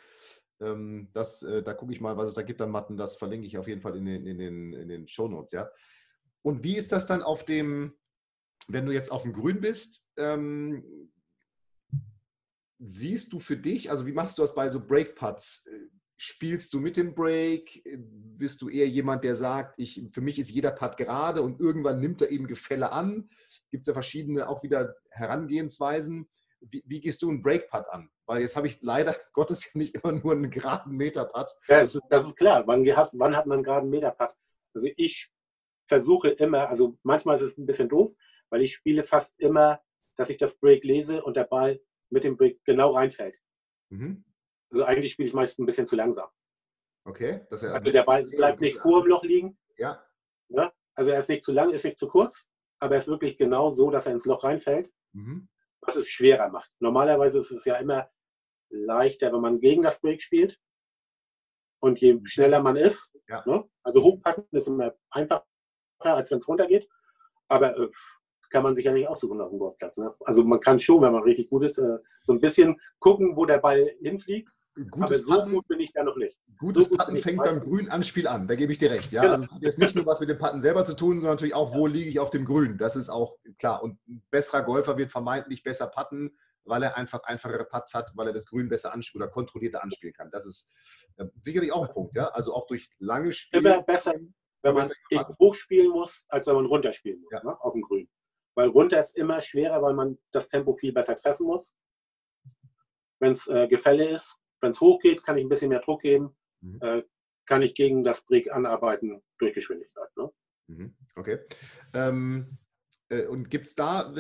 [0.62, 2.96] Ähm, das, äh, da gucke ich mal, was es da gibt an Matten.
[2.96, 5.70] Das verlinke ich auf jeden Fall in den, in den, in den Shownotes, ja.
[6.42, 7.94] Und wie ist das dann auf dem,
[8.68, 11.12] wenn du jetzt auf dem Grün bist, ähm,
[12.80, 15.68] siehst du für dich, also wie machst du das bei so Breakputts?
[16.18, 17.84] Spielst du mit dem Break?
[18.38, 22.00] Bist du eher jemand, der sagt, ich, für mich ist jeder Putt gerade und irgendwann
[22.00, 23.30] nimmt er eben Gefälle an?
[23.70, 26.30] Gibt es ja verschiedene auch wieder Herangehensweisen.
[26.62, 28.10] Wie, wie gehst du einen Break-Putt an?
[28.26, 31.52] Weil jetzt habe ich leider Gottes nicht immer nur einen geraden Meter-Putt.
[31.68, 32.66] Ja, das ist, das ist klar.
[32.68, 34.34] Wann, wann hat man einen geraden Meter-Putt?
[34.74, 35.30] Also ich
[35.86, 38.14] versuche immer, also manchmal ist es ein bisschen doof,
[38.50, 39.82] weil ich spiele fast immer,
[40.16, 43.40] dass ich das Break lese und der Ball mit dem Break genau reinfällt.
[43.90, 44.24] Mhm.
[44.74, 46.28] Also eigentlich spiele ich meist ein bisschen zu langsam.
[47.06, 47.46] Okay.
[47.52, 49.58] also der Ball bleibt nicht vor dem Loch liegen.
[49.78, 50.04] Ja.
[50.50, 50.74] ja.
[50.96, 52.48] Also er ist nicht zu lang, ist nicht zu kurz,
[52.80, 55.48] aber er ist wirklich genau so, dass er ins Loch reinfällt, mhm.
[55.82, 56.72] was es schwerer macht.
[56.80, 58.10] Normalerweise ist es ja immer
[58.70, 60.60] leichter, wenn man gegen das Break spielt.
[61.80, 62.26] Und je mhm.
[62.26, 63.44] schneller man ist, ja.
[63.46, 63.70] ne?
[63.84, 65.46] also hochpacken ist immer einfacher,
[66.02, 66.90] als wenn es runtergeht.
[67.48, 67.92] Aber äh,
[68.50, 69.98] kann man sich ja nicht aussuchen auf dem Golfplatz.
[69.98, 70.16] Ne?
[70.22, 73.46] Also man kann schon, wenn man richtig gut ist, äh, so ein bisschen gucken, wo
[73.46, 74.52] der Ball hinfliegt.
[74.90, 76.40] Gutes aber so Patten, gut bin ich da noch nicht.
[76.58, 79.12] Gutes so gut Patten fängt beim grünen Anspiel an, da gebe ich dir recht.
[79.12, 79.22] Ja?
[79.22, 79.34] Genau.
[79.34, 81.54] Also es hat jetzt nicht nur was mit dem Patten selber zu tun, sondern natürlich
[81.54, 82.78] auch, wo liege ich auf dem Grün.
[82.78, 83.84] Das ist auch klar.
[83.84, 88.28] Und ein besserer Golfer wird vermeintlich besser patten, weil er einfach einfachere Putts hat, weil
[88.28, 90.32] er das Grün besser anspielen oder kontrollierter anspielen kann.
[90.32, 90.72] Das ist
[91.18, 92.16] äh, sicherlich auch ein Punkt.
[92.16, 92.30] Ja?
[92.30, 93.70] Also auch durch lange Spiele.
[93.74, 94.14] Immer besser,
[94.64, 94.90] wenn man
[95.40, 97.44] hoch spielen muss, als wenn man runter spielen muss ja.
[97.44, 97.62] ne?
[97.62, 98.10] auf dem Grün.
[98.56, 101.76] Weil runter ist immer schwerer, weil man das Tempo viel besser treffen muss.
[103.20, 106.02] Wenn es äh, Gefälle ist, wenn es hoch geht, kann ich ein bisschen mehr Druck
[106.02, 106.80] geben, mhm.
[106.82, 107.04] äh,
[107.46, 110.10] kann ich gegen das Break anarbeiten durch Geschwindigkeit.
[110.16, 110.32] Ne?
[110.68, 110.96] Mhm.
[111.16, 111.40] Okay.
[111.94, 112.58] Ähm,
[113.10, 114.14] äh, und gibt es da,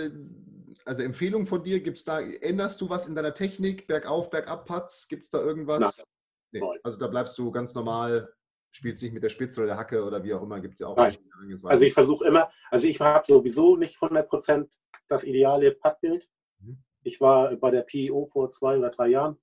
[0.86, 4.65] also Empfehlung von dir, gibt es da, änderst du was in deiner Technik, bergauf, bergab
[4.65, 5.08] Putts?
[5.08, 6.06] Gibt es da irgendwas?
[6.51, 6.62] Nee.
[6.84, 8.32] Also da bleibst du ganz normal
[8.73, 10.88] spielst nicht mit der Spitze oder der Hacke oder wie auch immer, gibt es ja
[10.88, 10.97] auch.
[10.97, 16.27] Also ich versuche immer, also ich habe sowieso nicht 100% das ideale Puttbild.
[16.60, 16.84] Mhm.
[17.03, 19.38] Ich war bei der PIO vor zwei oder drei Jahren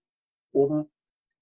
[0.53, 0.91] oben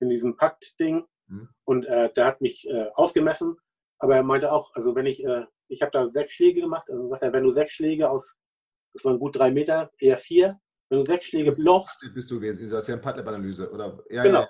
[0.01, 1.49] in diesem Pakt-Ding mhm.
[1.65, 3.57] und äh, der hat mich äh, ausgemessen,
[3.99, 7.09] aber er meinte auch, also wenn ich, äh, ich habe da sechs Schläge gemacht, also
[7.09, 8.39] sagt er, wenn du sechs Schläge aus,
[8.93, 12.01] das waren gut drei Meter, eher vier, wenn du sechs Schläge lochst.
[12.15, 14.03] Bist du gewesen, das ist ja eine Putlab-Analyse, oder?
[14.09, 14.47] Ja, genau.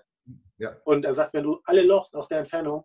[0.58, 0.76] Ja.
[0.84, 2.84] Und er sagt, wenn du alle lochst aus der Entfernung,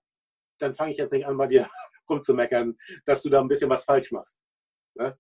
[0.60, 1.68] dann fange ich jetzt nicht an, bei dir
[2.10, 4.40] rumzumeckern, dass du da ein bisschen was falsch machst.
[4.96, 5.16] Ne?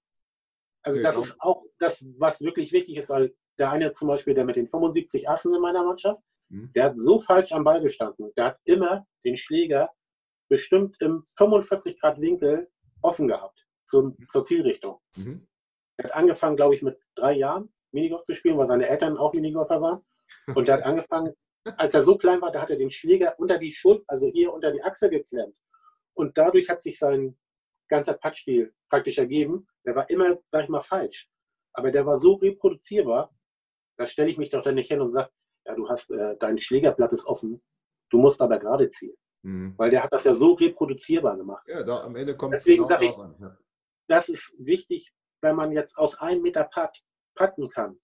[0.83, 4.33] Also okay, das ist auch das, was wirklich wichtig ist, weil der eine zum Beispiel,
[4.33, 6.21] der mit den 75 Assen in meiner Mannschaft.
[6.49, 8.31] Der hat so falsch am Ball gestanden.
[8.37, 9.91] Der hat immer den Schläger
[10.49, 12.69] bestimmt im 45 Grad Winkel
[13.01, 14.27] offen gehabt zum, mhm.
[14.27, 14.99] zur Zielrichtung.
[15.15, 15.47] Mhm.
[15.97, 19.33] Er hat angefangen, glaube ich, mit drei Jahren Minigolf zu spielen, weil seine Eltern auch
[19.33, 20.01] Minigolfer waren.
[20.55, 21.33] Und er hat angefangen,
[21.77, 24.51] als er so klein war, da hat er den Schläger unter die Schuld, also hier
[24.51, 25.55] unter die Achse geklemmt.
[26.15, 27.37] Und dadurch hat sich sein
[27.89, 29.67] ganzer Pattstil praktisch ergeben.
[29.85, 31.29] Der war immer, sag ich mal, falsch.
[31.73, 33.33] Aber der war so reproduzierbar,
[33.97, 35.31] da stelle ich mich doch dann nicht hin und sage,
[35.65, 37.61] ja, du hast, äh, dein Schlägerblatt ist offen,
[38.09, 39.15] du musst aber gerade ziehen.
[39.43, 39.73] Mhm.
[39.77, 41.67] Weil der hat das ja so reproduzierbar gemacht.
[41.67, 43.57] Ja, da am Ende kommt Deswegen sage ich, ja.
[44.07, 47.03] das ist wichtig, wenn man jetzt aus einem Meter Putt
[47.35, 47.99] patten kann,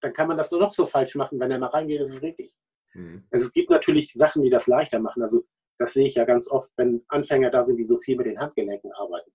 [0.00, 1.38] dann kann man das nur noch so falsch machen.
[1.38, 2.54] Wenn er mal reingeht, ist es richtig.
[2.94, 3.24] Mhm.
[3.30, 5.22] Also es gibt natürlich Sachen, die das leichter machen.
[5.22, 5.44] Also
[5.78, 8.38] das sehe ich ja ganz oft, wenn Anfänger da sind, die so viel mit den
[8.38, 9.32] Handgelenken arbeiten.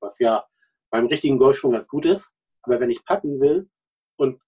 [0.00, 0.46] Was ja
[0.90, 2.34] beim richtigen Golfschwung ganz gut ist.
[2.62, 3.68] Aber wenn ich patten will
[4.16, 4.40] und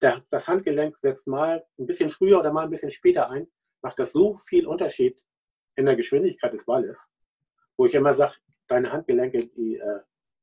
[0.00, 3.46] das Handgelenk setzt mal ein bisschen früher oder mal ein bisschen später ein,
[3.82, 5.22] macht das so viel Unterschied
[5.76, 7.10] in der Geschwindigkeit des Balles,
[7.76, 8.34] wo ich immer sage,
[8.66, 10.00] deine Handgelenke, die äh,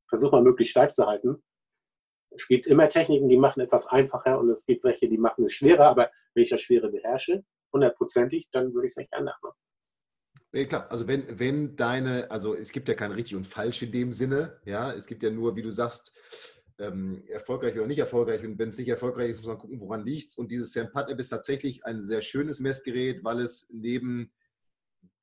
[0.08, 1.42] versuch mal möglichst steif zu halten.
[2.30, 5.54] Es gibt immer Techniken, die machen etwas einfacher und es gibt welche, die machen es
[5.54, 9.58] schwerer, aber wenn ich das Schwere beherrsche, hundertprozentig, dann würde ich es echt anders machen.
[10.52, 13.92] Ja, klar, also wenn, wenn deine, also es gibt ja kein richtig und falsch in
[13.92, 16.12] dem Sinne, ja, es gibt ja nur, wie du sagst,
[16.78, 18.44] ähm, erfolgreich oder nicht erfolgreich.
[18.44, 20.38] Und wenn es nicht erfolgreich ist, muss man gucken, woran liegt es.
[20.38, 24.32] Und dieses Sampat App ist tatsächlich ein sehr schönes Messgerät, weil es neben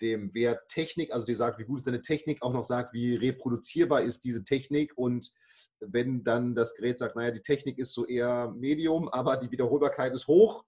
[0.01, 3.15] dem Wert Technik, also die sagt, wie gut ist deine Technik, auch noch sagt, wie
[3.15, 4.97] reproduzierbar ist diese Technik.
[4.97, 5.31] Und
[5.79, 10.13] wenn dann das Gerät sagt, naja, die Technik ist so eher Medium, aber die Wiederholbarkeit
[10.13, 10.65] ist hoch,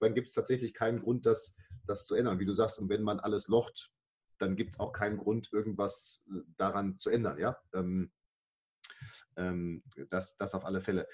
[0.00, 1.56] dann gibt es tatsächlich keinen Grund, das,
[1.86, 2.38] das zu ändern.
[2.38, 3.90] Wie du sagst, und wenn man alles locht,
[4.38, 7.38] dann gibt es auch keinen Grund, irgendwas äh, daran zu ändern.
[7.38, 7.56] Ja?
[7.74, 8.10] Ähm,
[9.36, 11.06] ähm, das, das auf alle Fälle.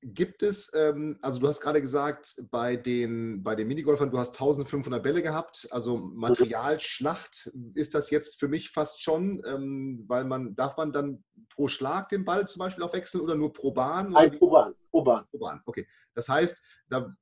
[0.00, 4.34] Gibt es, ähm, also du hast gerade gesagt, bei den, bei den Minigolfern, du hast
[4.34, 10.54] 1500 Bälle gehabt, also Materialschlacht ist das jetzt für mich fast schon, ähm, weil man,
[10.54, 14.12] darf man dann pro Schlag den Ball zum Beispiel auch wechseln oder nur pro Bahn?
[14.12, 14.74] Nein, pro Bahn.
[14.90, 15.26] Pro Bahn.
[15.30, 15.86] Pro Bahn, okay.
[16.14, 17.12] Das heißt, da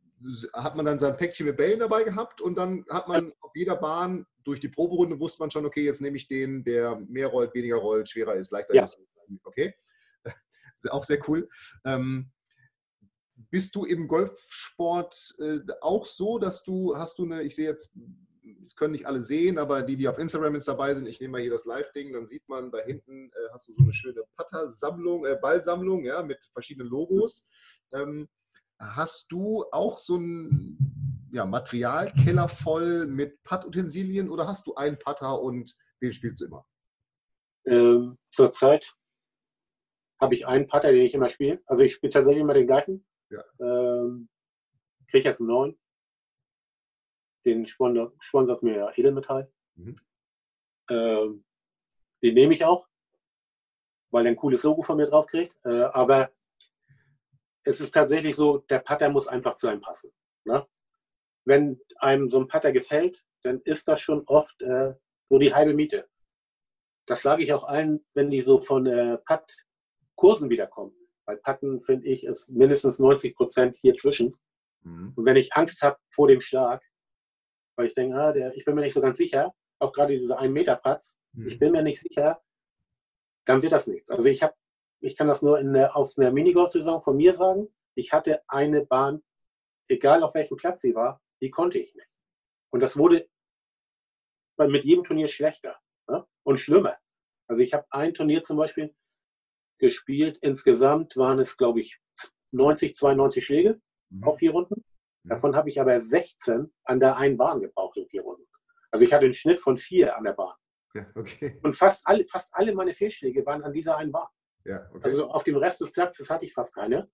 [0.53, 3.77] hat man dann sein Päckchen mit Bällen dabei gehabt und dann hat man auf jeder
[3.77, 7.53] Bahn durch die Proberunde wusste man schon, okay, jetzt nehme ich den, der mehr rollt,
[7.55, 8.85] weniger rollt, schwerer ist, leichter ja.
[8.85, 8.99] ist.
[9.43, 9.75] Okay.
[10.91, 11.49] auch sehr cool.
[11.85, 12.31] Ähm,
[13.51, 17.93] bist du im Golfsport äh, auch so, dass du, hast du eine, ich sehe jetzt,
[18.61, 21.33] das können nicht alle sehen, aber die, die auf Instagram jetzt dabei sind, ich nehme
[21.33, 24.23] mal hier das Live-Ding, dann sieht man da hinten, äh, hast du so eine schöne
[24.37, 27.49] Putter-Sammlung, äh, Ballsammlung, ja, mit verschiedenen Logos.
[27.93, 28.29] Ähm,
[28.79, 30.86] hast du auch so ein
[31.37, 36.67] ja, Materialkeller voll mit Putt-Utensilien oder hast du einen Putter und den spielst du immer?
[37.67, 38.95] Ähm, zurzeit
[40.21, 41.63] habe ich einen Putter, den ich immer spiele.
[41.67, 43.07] Also ich spiele tatsächlich immer den gleichen.
[43.31, 43.45] Ja.
[43.61, 44.29] Ähm,
[45.09, 45.79] Kriege jetzt einen neuen.
[47.45, 49.53] Den sponsort mir ja Edelmetall.
[49.75, 49.95] Mhm.
[50.89, 51.45] Ähm,
[52.23, 52.89] den nehme ich auch,
[54.11, 55.59] weil er ein cooles Logo von mir drauf kriegt.
[55.65, 56.33] Äh, aber
[57.63, 60.11] es ist tatsächlich so, der Putter muss einfach zu einem passen.
[60.45, 60.67] Ne?
[61.47, 64.95] Wenn einem so ein Putter gefällt, dann ist das schon oft äh,
[65.29, 66.09] so die halbe Miete.
[67.07, 69.67] Das sage ich auch allen, wenn die so von äh, Putt
[70.17, 70.93] Kursen wiederkommen.
[71.27, 74.35] Bei Patten finde ich, ist mindestens 90 Prozent hier zwischen.
[74.83, 75.13] Mhm.
[75.15, 76.83] Und wenn ich Angst habe vor dem Schlag,
[77.77, 80.39] weil ich denke, ah, der, ich bin mir nicht so ganz sicher, auch gerade diese
[80.39, 81.47] 1 Meter Patz, mhm.
[81.47, 82.41] ich bin mir nicht sicher,
[83.45, 84.11] dann wird das nichts.
[84.11, 84.55] Also ich habe,
[85.01, 88.85] ich kann das nur in der, aus einer Minigolf-Saison von mir sagen, ich hatte eine
[88.85, 89.23] Bahn,
[89.89, 92.09] egal auf welchem Platz sie war, die konnte ich nicht.
[92.71, 93.29] Und das wurde
[94.59, 96.27] mit jedem Turnier schlechter ne?
[96.45, 96.97] und schlimmer.
[97.49, 98.95] Also ich habe ein Turnier zum Beispiel,
[99.79, 100.39] gespielt.
[100.41, 102.01] Insgesamt waren es, glaube ich,
[102.53, 104.25] 90, 92 Schläge mhm.
[104.25, 104.85] auf vier Runden.
[105.23, 105.29] Mhm.
[105.29, 108.47] Davon habe ich aber 16 an der einen Bahn gebraucht in vier Runden.
[108.91, 110.55] Also ich hatte einen Schnitt von vier an der Bahn.
[110.95, 111.59] Ja, okay.
[111.63, 114.29] Und fast alle, fast alle meine Fehlschläge waren an dieser einen Bahn.
[114.65, 115.01] Ja, okay.
[115.03, 117.11] Also auf dem Rest des Platzes hatte ich fast keine.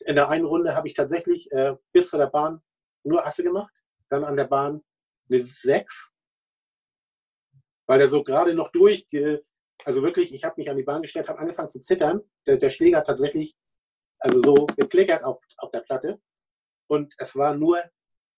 [0.00, 2.62] In der einen Runde habe ich tatsächlich äh, bis zu der Bahn
[3.04, 3.82] nur Asse gemacht.
[4.08, 4.82] Dann an der Bahn
[5.28, 6.12] eine 6,
[7.86, 9.06] weil er so gerade noch durch,
[9.84, 12.20] also wirklich, ich habe mich an die Bahn gestellt, habe angefangen zu zittern.
[12.46, 13.56] Der, der Schläger hat tatsächlich
[14.18, 16.20] also so geklickert auf, auf der Platte.
[16.88, 17.82] Und es war nur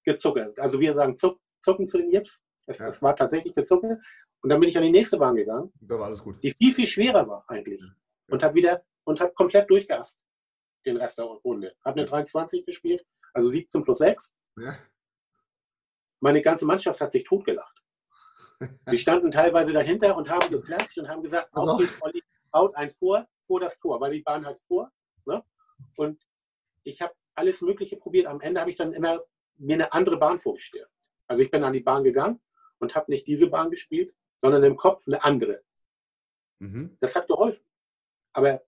[0.04, 0.58] gezuckelt.
[0.58, 2.42] Also wir sagen Zuck, Zucken zu den Jips.
[2.66, 2.88] Es, ja.
[2.88, 4.00] es, war tatsächlich gezuckelt.
[4.42, 5.72] Und dann bin ich an die nächste Bahn gegangen.
[5.80, 6.42] Da war alles gut.
[6.42, 7.80] Die viel, viel schwerer war eigentlich.
[7.80, 7.88] Ja.
[8.28, 10.24] Und habe wieder und habe komplett durchgeast
[10.86, 11.74] den Rest der Runde.
[11.84, 14.34] Habe eine 23 gespielt, also 17 plus 6.
[14.56, 14.76] Ja.
[16.20, 17.82] Meine ganze Mannschaft hat sich totgelacht.
[18.86, 21.72] Sie standen teilweise dahinter und haben geklatscht und haben gesagt, also.
[21.72, 24.90] auf geht's, Olli, haut ein vor, vor das Tor, weil die Bahn heißt vor.
[25.26, 25.44] Ne?
[25.96, 26.22] Und
[26.84, 28.26] ich habe alles Mögliche probiert.
[28.26, 29.20] Am Ende habe ich dann immer
[29.56, 30.88] mir eine andere Bahn vorgestellt.
[31.26, 32.40] Also ich bin an die Bahn gegangen
[32.78, 35.62] und habe nicht diese Bahn gespielt, sondern im Kopf eine andere.
[36.60, 36.96] Mhm.
[37.00, 37.66] Das hat geholfen.
[38.32, 38.62] Aber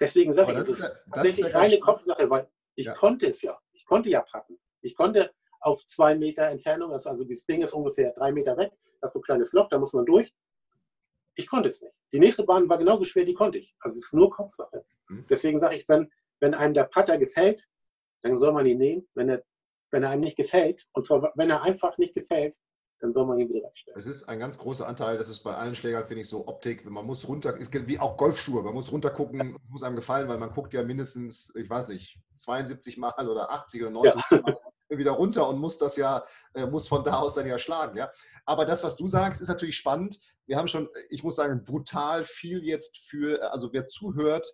[0.00, 2.94] deswegen sage ich, es ist, ist tatsächlich ist reine Kopfsache, weil ich ja.
[2.94, 3.58] konnte es ja.
[3.72, 4.58] Ich konnte ja packen.
[4.86, 6.92] Ich konnte auf zwei Meter Entfernung.
[6.92, 8.72] Also, also das Ding ist ungefähr drei Meter weg.
[9.00, 10.32] Das ist so ein kleines Loch, da muss man durch.
[11.34, 11.94] Ich konnte es nicht.
[12.12, 13.74] Die nächste Bahn war genauso schwer, die konnte ich.
[13.80, 14.84] Also es ist nur Kopfsache.
[15.08, 15.26] Mhm.
[15.28, 16.10] Deswegen sage ich, wenn,
[16.40, 17.66] wenn einem der Putter gefällt,
[18.22, 19.08] dann soll man ihn nehmen.
[19.14, 19.42] Wenn er,
[19.90, 22.56] wenn er einem nicht gefällt, und zwar wenn er einfach nicht gefällt,
[23.00, 23.98] dann soll man ihn wieder wegstellen.
[23.98, 26.88] Es ist ein ganz großer Anteil, das ist bei allen Schlägern, finde ich, so Optik.
[26.88, 30.38] Man muss runter, ist wie auch Golfschuhe, man muss runter gucken, muss einem gefallen, weil
[30.38, 34.40] man guckt ja mindestens, ich weiß nicht, 72 Mal oder 80 oder 90 ja.
[34.40, 34.58] Mal
[34.88, 36.24] wieder runter und muss das ja,
[36.54, 38.10] äh, muss von da aus dann ja schlagen, ja.
[38.44, 40.20] Aber das, was du sagst, ist natürlich spannend.
[40.46, 44.46] Wir haben schon, ich muss sagen, brutal viel jetzt für, also wer zuhört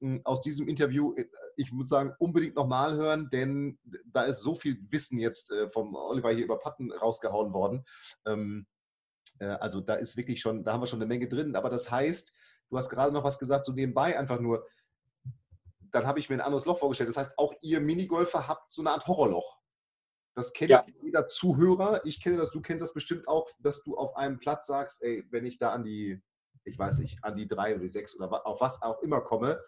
[0.00, 1.26] hm, aus diesem Interview, äh,
[1.56, 5.94] ich muss sagen, unbedingt nochmal hören, denn da ist so viel Wissen jetzt äh, vom
[5.94, 7.84] Oliver hier über Patten rausgehauen worden.
[8.26, 8.66] Ähm,
[9.38, 11.56] äh, also da ist wirklich schon, da haben wir schon eine Menge drin.
[11.56, 12.32] Aber das heißt,
[12.70, 14.66] du hast gerade noch was gesagt, so nebenbei einfach nur,
[15.92, 17.10] dann habe ich mir ein anderes Loch vorgestellt.
[17.10, 19.58] Das heißt, auch ihr Minigolfer habt so eine Art Horrorloch.
[20.34, 20.84] Das kennt ja.
[21.02, 22.04] jeder Zuhörer.
[22.04, 25.24] Ich kenne das, du kennst das bestimmt auch, dass du auf einem Platz sagst, ey,
[25.30, 26.20] wenn ich da an die,
[26.64, 29.60] ich weiß nicht, an die drei oder die sechs oder auf was auch immer komme,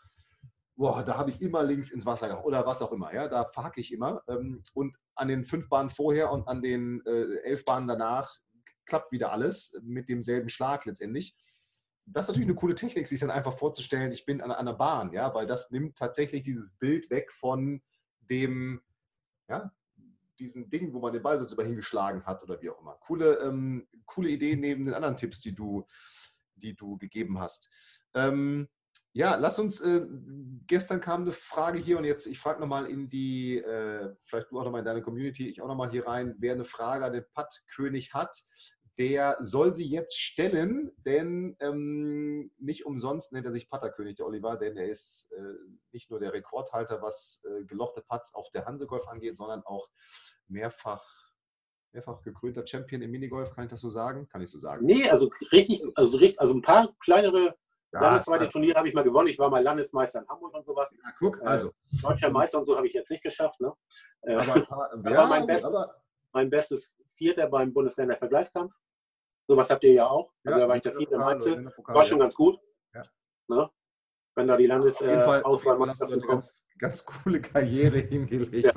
[0.77, 3.14] boah, da habe ich immer links ins Wasser gehauen oder was auch immer.
[3.14, 4.23] Ja, da fahre ich immer.
[4.29, 8.37] Ähm, und an den fünf Bahnen vorher und an den äh, elf Bahnen danach
[8.85, 11.37] klappt wieder alles mit demselben Schlag letztendlich.
[12.07, 15.12] Das ist natürlich eine coole Technik, sich dann einfach vorzustellen, ich bin an einer Bahn,
[15.12, 17.83] ja, weil das nimmt tatsächlich dieses Bild weg von
[18.21, 18.81] dem,
[19.49, 19.73] ja,
[20.37, 22.95] diesem Ding, wo man den Ball so hingeschlagen hat oder wie auch immer.
[23.01, 25.87] Coole, ähm, coole Idee neben den anderen Tipps, die du,
[26.55, 27.70] die du gegeben hast.
[28.14, 28.68] Ähm,
[29.12, 30.07] ja, lass uns, äh,
[30.66, 34.61] gestern kam eine Frage hier und jetzt, ich frage nochmal in die, äh, vielleicht du
[34.61, 37.24] auch nochmal in deine Community, ich auch nochmal hier rein, wer eine Frage an den
[37.34, 38.37] Putt-König hat,
[38.99, 44.57] der soll sie jetzt stellen, denn ähm, nicht umsonst nennt er sich Putterkönig, der Oliver,
[44.57, 45.42] denn er ist äh,
[45.92, 49.88] nicht nur der Rekordhalter, was äh, gelochte Putts auf der Hansegolf angeht, sondern auch
[50.49, 51.05] mehrfach,
[51.92, 54.28] mehrfach gekrönter Champion im Minigolf, kann ich das so sagen?
[54.28, 54.86] Kann ich so sagen?
[54.86, 57.55] Nee, also richtig, also, richtig, also ein paar kleinere
[57.92, 59.28] ja, landesweite Turniere habe ich mal gewonnen.
[59.28, 60.92] Ich war mal Landesmeister in Hamburg und sowas.
[60.92, 61.68] Ja, guck, äh, also.
[61.68, 63.61] Äh, Deutscher Meister und so habe ich jetzt nicht geschafft.
[63.61, 63.72] Ne?
[64.22, 64.57] Äh, aber,
[65.11, 65.94] ja, mein, Best, aber,
[66.32, 68.74] mein bestes Vierter beim Bundesländer-Vergleichskampf.
[69.49, 70.32] Sowas habt ihr ja auch.
[70.44, 71.72] Also da war ich der Vierte im Einzel.
[71.86, 72.59] War schon ganz gut.
[73.49, 73.70] Ne?
[74.34, 76.03] Wenn da die Landesauswahl macht.
[76.03, 78.72] Eine ganz, ganz coole Karriere hingelegt.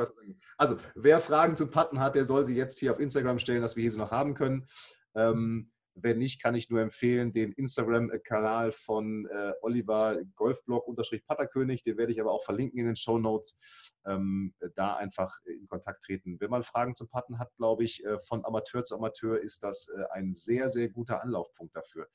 [0.57, 3.75] Also, wer Fragen zu Patten hat, der soll sie jetzt hier auf Instagram stellen, dass
[3.75, 4.67] wir hier sie noch haben können.
[5.15, 5.71] Ähm,
[6.01, 11.97] wenn nicht, kann ich nur empfehlen, den Instagram-Kanal von äh, Oliver Golfblog unterstrich Patterkönig, den
[11.97, 13.57] werde ich aber auch verlinken in den Show Notes.
[14.05, 16.39] Ähm, da einfach in Kontakt treten.
[16.39, 19.89] Wenn man Fragen zum Patten hat, glaube ich, äh, von Amateur zu Amateur ist das
[19.89, 22.07] äh, ein sehr, sehr guter Anlaufpunkt dafür.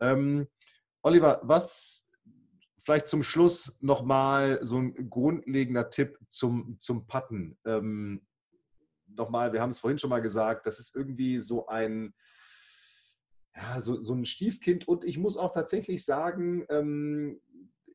[0.00, 0.46] Ähm,
[1.02, 2.04] Oliver, was
[2.78, 7.58] vielleicht zum Schluss nochmal so ein grundlegender Tipp zum, zum Patten.
[7.64, 8.24] Ähm,
[9.08, 12.14] nochmal, wir haben es vorhin schon mal gesagt, das ist irgendwie so ein
[13.56, 14.86] ja, so, so ein Stiefkind.
[14.86, 17.40] Und ich muss auch tatsächlich sagen, ähm,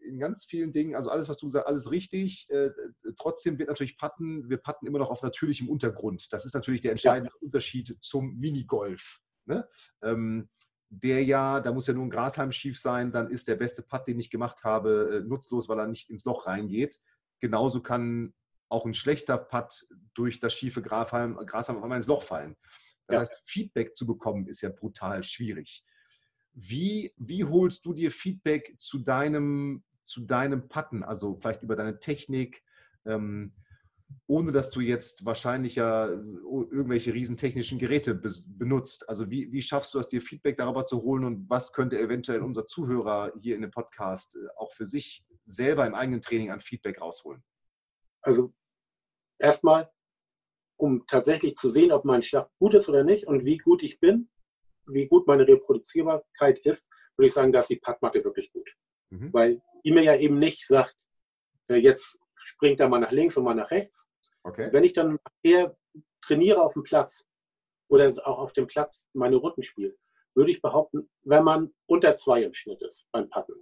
[0.02, 2.50] in ganz vielen Dingen, also alles, was du sagst, alles richtig.
[2.50, 2.72] Äh,
[3.18, 6.34] trotzdem wird natürlich Patten, wir patten immer noch auf natürlichem Untergrund.
[6.34, 7.46] Das ist natürlich der entscheidende ja.
[7.46, 9.20] Unterschied zum Minigolf.
[9.46, 9.68] Ne?
[10.02, 10.50] Ähm,
[10.90, 14.08] der ja, da muss ja nur ein Grashalm schief sein, dann ist der beste Putt,
[14.08, 16.98] den ich gemacht habe, äh, nutzlos, weil er nicht ins Loch reingeht.
[17.40, 18.34] Genauso kann
[18.68, 22.58] auch ein schlechter Putt durch das schiefe Grashalm, Grashalm auf einmal ins Loch fallen.
[23.12, 23.36] Das ja.
[23.36, 25.84] heißt, Feedback zu bekommen ist ja brutal schwierig.
[26.54, 32.00] Wie, wie holst du dir Feedback zu deinem, zu deinem Patten, also vielleicht über deine
[32.00, 32.64] Technik,
[33.06, 33.54] ähm,
[34.28, 39.08] ohne dass du jetzt wahrscheinlich ja äh, irgendwelche riesentechnischen Geräte be benutzt?
[39.08, 42.42] Also wie, wie schaffst du es, dir Feedback darüber zu holen und was könnte eventuell
[42.42, 46.60] unser Zuhörer hier in dem Podcast äh, auch für sich selber im eigenen Training an
[46.60, 47.44] Feedback rausholen?
[48.22, 48.54] Also
[49.40, 49.90] erstmal
[50.82, 54.00] um tatsächlich zu sehen, ob mein Schlag gut ist oder nicht und wie gut ich
[54.00, 54.30] bin,
[54.88, 58.76] wie gut meine Reproduzierbarkeit ist, würde ich sagen, da ist die Packmatte wirklich gut.
[59.12, 59.32] Mhm.
[59.32, 61.08] Weil die mir ja eben nicht sagt,
[61.70, 64.10] äh, jetzt springt er mal nach links und mal nach rechts.
[64.44, 64.70] Okay.
[64.72, 65.78] Wenn ich dann eher
[66.22, 67.28] trainiere auf dem Platz
[67.88, 69.96] oder auch auf dem Platz meine Runden spiele,
[70.34, 73.54] würde ich behaupten, wenn man unter zwei im Schnitt ist beim Patten,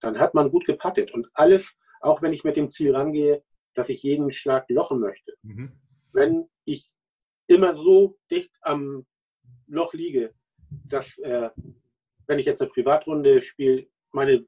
[0.00, 1.14] dann hat man gut gepattet.
[1.14, 3.42] Und alles, auch wenn ich mit dem Ziel rangehe,
[3.74, 5.72] dass ich jeden Schlag lochen möchte, mhm
[6.14, 6.94] wenn ich
[7.46, 9.06] immer so dicht am
[9.66, 10.34] Loch liege,
[10.86, 11.50] dass, äh,
[12.26, 14.46] wenn ich jetzt eine Privatrunde spiele, meine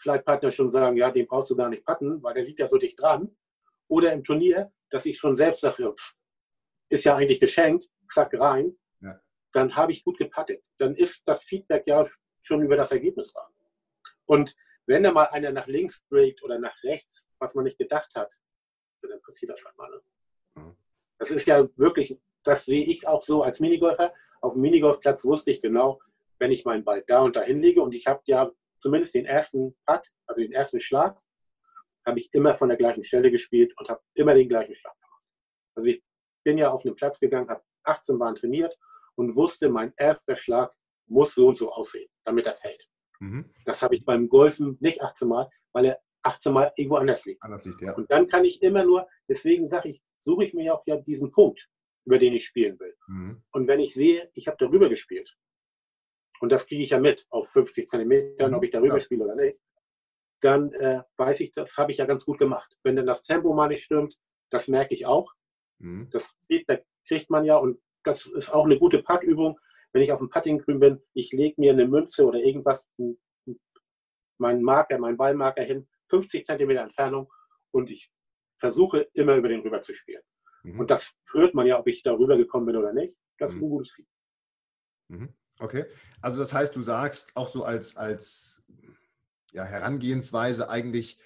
[0.00, 2.76] Flightpartner schon sagen, ja, den brauchst du gar nicht patten, weil der liegt ja so
[2.76, 3.34] dicht dran.
[3.88, 5.94] Oder im Turnier, dass ich schon selbst sage,
[6.88, 9.20] ist ja eigentlich geschenkt, zack rein, ja.
[9.52, 10.66] dann habe ich gut gepattet.
[10.78, 12.08] Dann ist das Feedback ja
[12.42, 13.48] schon über das Ergebnis da.
[14.26, 14.56] Und
[14.86, 18.34] wenn da mal einer nach links breakt oder nach rechts, was man nicht gedacht hat,
[19.00, 19.90] dann passiert das halt mal.
[19.90, 20.00] Ne?
[21.18, 24.12] Das ist ja wirklich, das sehe ich auch so als Minigolfer.
[24.40, 26.00] Auf dem Minigolfplatz wusste ich genau,
[26.38, 29.74] wenn ich meinen Ball da und da hinlege und ich habe ja zumindest den ersten
[29.86, 31.18] Putt, also den ersten Schlag,
[32.06, 35.22] habe ich immer von der gleichen Stelle gespielt und habe immer den gleichen Schlag gemacht.
[35.76, 36.02] Also ich
[36.44, 38.76] bin ja auf einen Platz gegangen, habe 18 Bahnen trainiert
[39.14, 40.74] und wusste, mein erster Schlag
[41.06, 42.88] muss so und so aussehen, damit er fällt.
[43.20, 43.50] Mhm.
[43.64, 47.42] Das habe ich beim Golfen nicht 18 Mal, weil er 18 Mal irgendwo anders liegt.
[47.42, 47.94] Anders liegt ja.
[47.94, 51.30] Und dann kann ich immer nur, deswegen sage ich, suche ich mir auch ja diesen
[51.30, 51.68] Punkt,
[52.06, 52.94] über den ich spielen will.
[53.06, 53.42] Mhm.
[53.52, 55.36] Und wenn ich sehe, ich habe darüber gespielt,
[56.40, 58.56] und das kriege ich ja mit auf 50 Zentimetern, mhm.
[58.56, 59.00] ob ich darüber ja.
[59.00, 59.58] spiele oder nicht,
[60.40, 62.76] dann äh, weiß ich, das habe ich ja ganz gut gemacht.
[62.82, 64.18] Wenn dann das Tempo mal nicht stimmt,
[64.50, 65.32] das merke ich auch.
[65.78, 66.08] Mhm.
[66.10, 69.58] Das Feedback kriegt man ja und das ist auch eine gute Puttübung.
[69.92, 72.90] Wenn ich auf dem Puttinggrün bin, ich lege mir eine Münze oder irgendwas,
[74.38, 77.32] meinen Marker, meinen Ballmarker hin, 50 Zentimeter Entfernung
[77.70, 78.10] und ich
[78.56, 80.22] versuche immer über den rüber zu spielen.
[80.62, 80.80] Mhm.
[80.80, 83.14] Und das hört man ja, ob ich darüber gekommen bin oder nicht.
[83.38, 83.56] Das mhm.
[83.56, 84.14] ist ein gutes Feedback.
[85.08, 85.34] Mhm.
[85.60, 85.84] Okay,
[86.20, 88.64] also das heißt, du sagst auch so als, als
[89.52, 91.18] ja, Herangehensweise eigentlich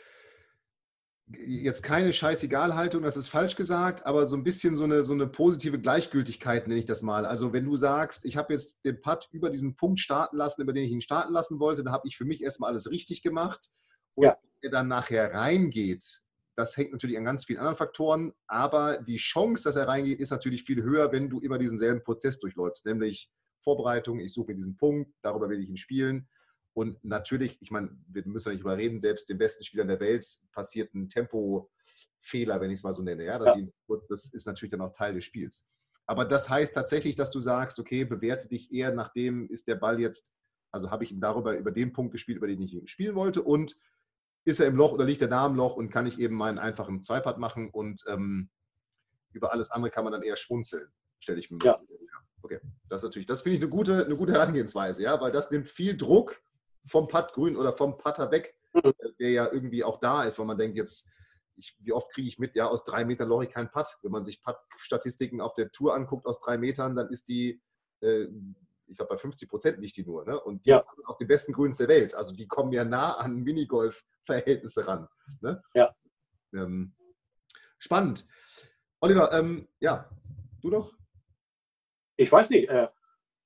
[1.31, 5.26] jetzt keine Scheißegalhaltung, das ist falsch gesagt, aber so ein bisschen so eine, so eine
[5.26, 7.26] positive Gleichgültigkeit nenne ich das mal.
[7.26, 10.72] Also wenn du sagst, ich habe jetzt den Putt über diesen Punkt starten lassen, über
[10.72, 13.68] den ich ihn starten lassen wollte, dann habe ich für mich erstmal alles richtig gemacht.
[14.14, 14.37] Und ja.
[14.62, 16.22] er dann nachher reingeht,
[16.59, 20.33] das hängt natürlich an ganz vielen anderen Faktoren, aber die Chance, dass er reingeht, ist
[20.33, 23.31] natürlich viel höher, wenn du immer diesen selben Prozess durchläufst, nämlich
[23.63, 26.29] Vorbereitung, ich suche mir diesen Punkt, darüber will ich ihn spielen.
[26.73, 30.93] Und natürlich, ich meine, wir müssen nicht überreden, selbst den besten Spielern der Welt passiert
[30.95, 33.25] ein Tempofehler, wenn ich es mal so nenne.
[33.25, 33.39] Ja?
[33.39, 33.97] Das, ja.
[34.09, 35.65] das ist natürlich dann auch Teil des Spiels.
[36.07, 39.77] Aber das heißt tatsächlich, dass du sagst, okay, bewerte dich eher nach dem, ist der
[39.77, 40.33] Ball jetzt,
[40.73, 43.43] also habe ich ihn darüber über den Punkt gespielt, über den ich ihn spielen wollte
[43.43, 43.77] und
[44.49, 46.59] ist er im Loch oder liegt er da im Loch und kann ich eben meinen
[46.59, 48.49] einfachen Zweipart machen und ähm,
[49.32, 50.88] über alles andere kann man dann eher schmunzeln,
[51.20, 51.78] stelle ich mir ja.
[52.40, 55.51] Okay, das ist natürlich, das finde ich eine gute, eine gute Herangehensweise, ja, weil das
[55.51, 56.40] nimmt viel Druck
[56.86, 58.92] vom Putt grün oder vom Putter weg, mhm.
[59.18, 61.11] der ja irgendwie auch da ist, weil man denkt jetzt,
[61.57, 63.99] ich, wie oft kriege ich mit, ja, aus drei Metern loche ich keinen Putt.
[64.03, 67.61] Wenn man sich Putt-Statistiken auf der Tour anguckt aus drei Metern, dann ist die
[68.01, 68.26] äh,
[68.89, 70.24] ich glaube, bei 50 Prozent liegt die nur.
[70.24, 70.41] Ne?
[70.41, 70.84] Und die ja.
[70.84, 72.14] haben auch die besten Grüns der Welt.
[72.14, 75.09] Also die kommen ja nah an Minigolf-Verhältnisse ran.
[75.41, 75.62] Ne?
[75.74, 75.95] Ja.
[76.55, 76.95] Ähm,
[77.78, 78.26] spannend.
[79.01, 80.09] Oliver, ähm, ja,
[80.61, 80.93] du noch?
[82.16, 82.68] Ich weiß nicht.
[82.68, 82.89] Äh,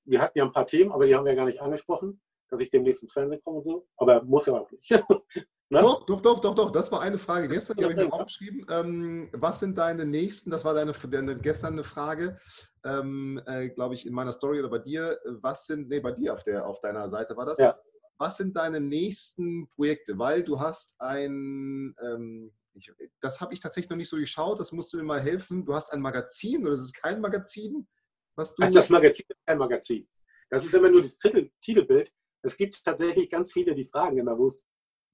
[0.05, 2.69] wir hatten ja ein paar Themen, aber die haben wir gar nicht angesprochen, dass ich
[2.69, 3.87] demnächst ins Fernsehen komme und so.
[3.97, 4.89] Aber muss ja auch nicht.
[5.73, 5.81] Ne?
[5.81, 6.71] Doch, doch, doch, doch, doch.
[6.71, 8.63] Das war eine Frage gestern, die habe ich mir aufgeschrieben.
[8.69, 12.37] Ähm, was sind deine nächsten, das war deine, deine gestern eine Frage,
[12.85, 15.19] ähm, äh, glaube ich, in meiner Story oder bei dir.
[15.41, 17.57] Was sind, nee, bei dir auf, der, auf deiner Seite war das.
[17.57, 17.75] Ja.
[18.19, 20.19] Was sind deine nächsten Projekte?
[20.19, 24.71] Weil du hast ein, ähm, ich, das habe ich tatsächlich noch nicht so geschaut, das
[24.73, 25.65] musst du mir mal helfen.
[25.65, 27.87] Du hast ein Magazin oder ist es kein Magazin?
[28.35, 30.07] Was du Ach, das Magazin ist kein Magazin.
[30.51, 32.13] Das ist immer nur das Titel, Titelbild.
[32.43, 34.63] Es gibt tatsächlich ganz viele, die fragen immer, wo ist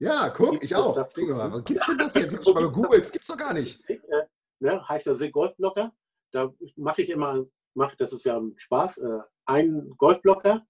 [0.00, 0.94] ja, guck, ich auch.
[0.94, 2.32] Das Was gibt's denn das jetzt?
[2.32, 3.78] Ich mal gegoogelt, das gibt's doch gar nicht.
[3.88, 3.98] Äh,
[4.58, 5.92] ne, heißt ja See Golfblocker.
[6.32, 7.44] Da mache ich immer,
[7.74, 10.64] mach, das ist ja Spaß, äh, einen Golfblocker,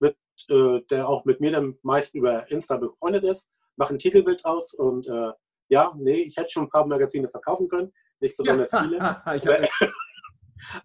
[0.00, 0.16] mit,
[0.48, 4.74] äh, der auch mit mir dann meist über Insta befreundet ist, mache ein Titelbild aus
[4.74, 5.32] und äh,
[5.68, 9.00] ja, nee, ich hätte schon ein paar Magazine verkaufen können, nicht besonders ja, viele.
[9.24, 9.68] aber,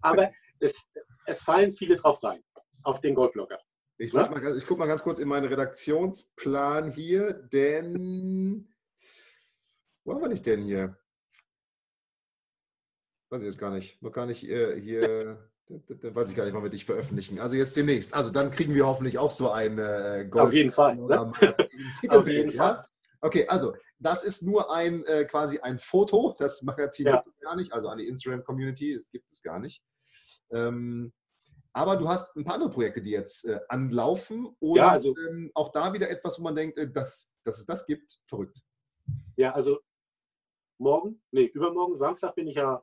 [0.00, 0.30] aber
[0.60, 0.88] es,
[1.26, 2.42] es fallen viele drauf rein,
[2.82, 3.58] auf den Golfblocker.
[4.00, 8.66] Ich, sag mal, ich gucke mal ganz kurz in meinen Redaktionsplan hier, denn.
[10.04, 10.96] Wo haben wir dich denn hier?
[13.28, 14.00] Weiß ich jetzt gar nicht.
[14.00, 15.50] Noch gar nicht äh, hier.
[15.66, 17.38] Dann weiß ich gar nicht, wann wir dich veröffentlichen.
[17.40, 18.14] Also jetzt demnächst.
[18.14, 20.96] Also dann kriegen wir hoffentlich auch so ein äh, Golf Auf jeden Fall.
[20.96, 21.32] Ne?
[22.08, 22.56] Auf jeden ja?
[22.56, 22.86] Fall.
[23.20, 26.34] Okay, also das ist nur ein äh, quasi ein Foto.
[26.38, 27.16] Das Magazin ja.
[27.16, 27.74] gibt es gar nicht.
[27.74, 29.82] Also an die Instagram-Community, es gibt es gar nicht.
[30.52, 31.12] Ähm,
[31.72, 34.46] aber du hast ein paar andere Projekte, die jetzt äh, anlaufen.
[34.58, 37.66] Und ja, also, ähm, auch da wieder etwas, wo man denkt, äh, dass, dass es
[37.66, 38.60] das gibt, verrückt.
[39.36, 39.78] Ja, also
[40.78, 42.82] morgen, nee, übermorgen, Samstag bin ich ja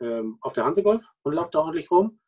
[0.00, 2.18] ähm, auf der Hansegolf und laufe da ordentlich rum.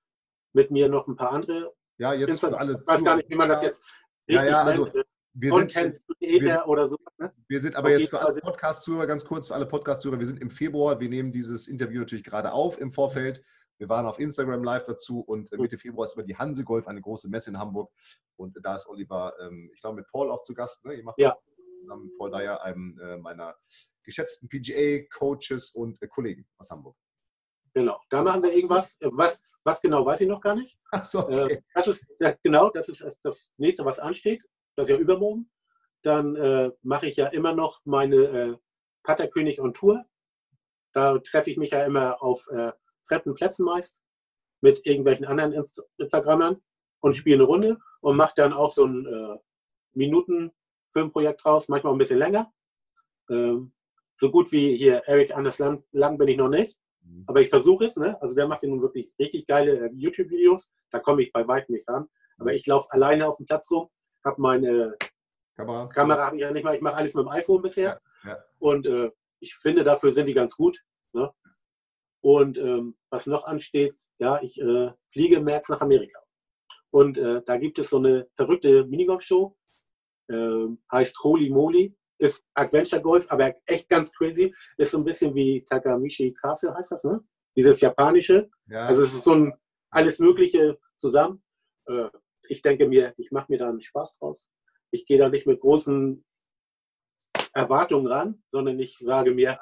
[0.54, 1.74] Mit mir noch ein paar andere.
[1.98, 2.80] Ja, jetzt für alle.
[2.80, 3.84] Ich weiß gar nicht, wie man das jetzt
[4.26, 5.06] ja, ja, also, nennt.
[5.34, 6.96] Wir Content sind, wir oder so.
[7.18, 7.32] Ne?
[7.46, 10.40] Wir sind aber auf jetzt für alle Podcast-Zuhörer, ganz kurz für alle Podcast-Zuhörer, wir sind
[10.40, 13.44] im Februar, wir nehmen dieses Interview natürlich gerade auf im Vorfeld.
[13.78, 17.00] Wir waren auf Instagram live dazu und Mitte Februar ist immer die Hanse Golf, eine
[17.00, 17.92] große Messe in Hamburg.
[18.36, 20.84] Und da ist Oliver, ähm, ich glaube, mit Paul auch zu Gast.
[20.84, 20.94] Ne?
[20.94, 21.36] Ihr macht ja.
[21.78, 23.54] zusammen mit Paul Dyer, einem äh, meiner
[24.02, 26.96] geschätzten PGA-Coaches und äh, Kollegen aus Hamburg.
[27.74, 28.96] Genau, da machen wir irgendwas.
[29.00, 30.76] Äh, was, was genau, weiß ich noch gar nicht.
[30.90, 31.62] Ach so, okay.
[31.74, 32.06] das ist,
[32.42, 34.42] genau, das ist das nächste, was ansteht.
[34.74, 35.48] Das ist ja übermorgen.
[36.02, 38.56] Dann äh, mache ich ja immer noch meine äh,
[39.04, 40.04] Patterkönig on Tour.
[40.92, 42.72] Da treffe ich mich ja immer auf äh,
[43.08, 43.98] fremden Plätzen meist
[44.60, 46.60] mit irgendwelchen anderen Inst Instagrammern
[47.00, 49.38] und spiele eine Runde und mache dann auch so ein äh,
[49.94, 52.52] Minuten-Filmprojekt draus, manchmal ein bisschen länger.
[53.30, 53.72] Ähm,
[54.16, 57.24] so gut wie hier Eric Anders Lang, Lang bin ich noch nicht, mhm.
[57.26, 57.96] aber ich versuche es.
[57.96, 58.20] Ne?
[58.20, 61.74] Also der macht ja nun wirklich richtig geile äh, YouTube-Videos, da komme ich bei weitem
[61.74, 62.08] nicht ran.
[62.38, 63.88] Aber ich laufe alleine auf dem Platz rum,
[64.24, 64.96] habe meine
[65.56, 68.00] Kamera, Kamera ja nicht mal, ich mache alles mit dem iPhone bisher.
[68.22, 68.38] Ja, ja.
[68.58, 70.80] Und äh, ich finde, dafür sind die ganz gut.
[71.12, 71.32] Ne?
[72.20, 76.18] Und ähm, was noch ansteht, ja, ich äh, fliege im März nach Amerika.
[76.90, 79.56] Und äh, da gibt es so eine verrückte Minigolf-Show,
[80.28, 84.54] äh, heißt Holy Moly, ist Adventure Golf, aber echt ganz crazy.
[84.76, 87.20] Ist so ein bisschen wie Takamichi Castle, heißt das, ne?
[87.56, 88.50] Dieses japanische.
[88.66, 88.86] Ja.
[88.86, 89.52] Also es ist so ein
[89.90, 91.42] alles Mögliche zusammen.
[91.86, 92.08] Äh,
[92.48, 94.48] ich denke mir, ich mache mir da einen Spaß draus.
[94.90, 96.24] Ich gehe da nicht mit großen
[97.52, 99.58] Erwartungen ran, sondern ich sage mir,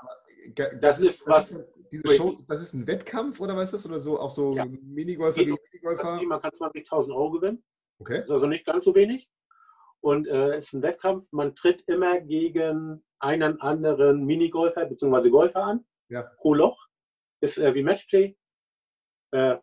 [0.54, 1.52] das, das ist was.
[1.52, 3.86] Ist diese Show, das ist ein Wettkampf oder was ist das?
[3.86, 4.64] Oder so auch so ja.
[4.64, 6.22] Minigolfer gegen Minigolfer?
[6.22, 7.64] Man kann 20.000 Euro gewinnen.
[7.98, 8.18] Okay.
[8.18, 9.30] Das ist also nicht ganz so wenig.
[10.00, 11.32] Und äh, es ist ein Wettkampf.
[11.32, 15.30] Man tritt immer gegen einen anderen Minigolfer bzw.
[15.30, 15.86] Golfer an.
[16.08, 16.22] Ja.
[16.38, 16.86] Pro Loch.
[17.40, 18.36] Ist äh, wie Matchplay.
[19.32, 19.58] Äh,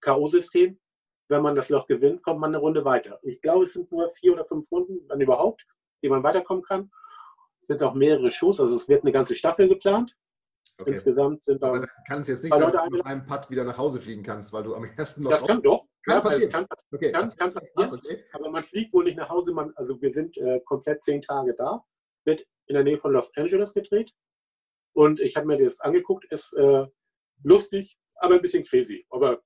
[0.00, 0.78] K.O.-System.
[1.28, 3.18] Wenn man das Loch gewinnt, kommt man eine Runde weiter.
[3.22, 5.66] Ich glaube, es sind nur vier oder fünf Runden, wenn überhaupt,
[6.02, 6.90] die man weiterkommen kann.
[7.62, 10.16] Es sind auch mehrere Shows, also es wird eine ganze Staffel geplant.
[10.80, 10.92] Okay.
[10.92, 11.68] Insgesamt sind da.
[11.68, 14.00] Aber dann kann es jetzt nicht sein, dass du mit einem Putt wieder nach Hause
[14.00, 15.30] fliegen kannst, weil du am ersten Loch.
[15.30, 15.86] Das kann doch.
[16.04, 16.52] Kann ja, passieren.
[16.52, 17.12] Kann, okay.
[17.12, 18.00] kann, kann passieren.
[18.04, 18.24] Okay.
[18.32, 19.52] Aber man fliegt wohl nicht nach Hause.
[19.52, 21.84] Man, also wir sind äh, komplett zehn Tage da.
[22.24, 24.12] Wird in der Nähe von Los Angeles gedreht.
[24.92, 26.26] Und ich habe mir das angeguckt.
[26.30, 26.86] Ist äh,
[27.42, 29.04] lustig, aber ein bisschen crazy.
[29.10, 29.42] Aber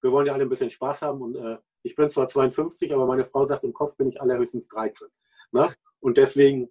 [0.00, 1.20] wir wollen ja alle ein bisschen Spaß haben.
[1.20, 4.68] Und äh, ich bin zwar 52, aber meine Frau sagt, im Kopf bin ich allerhöchstens
[4.68, 5.08] 13.
[5.52, 5.74] Ne?
[6.00, 6.70] Und deswegen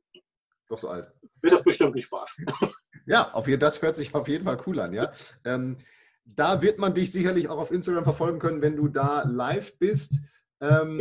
[0.71, 1.11] doch so alt.
[1.41, 2.37] Wird das bestimmt ein Spaß.
[3.05, 4.93] ja, auf jeden, das hört sich auf jeden Fall cool an.
[4.93, 5.11] Ja?
[5.43, 5.77] Ähm,
[6.25, 10.21] da wird man dich sicherlich auch auf Instagram verfolgen können, wenn du da live bist.
[10.59, 10.97] Ähm,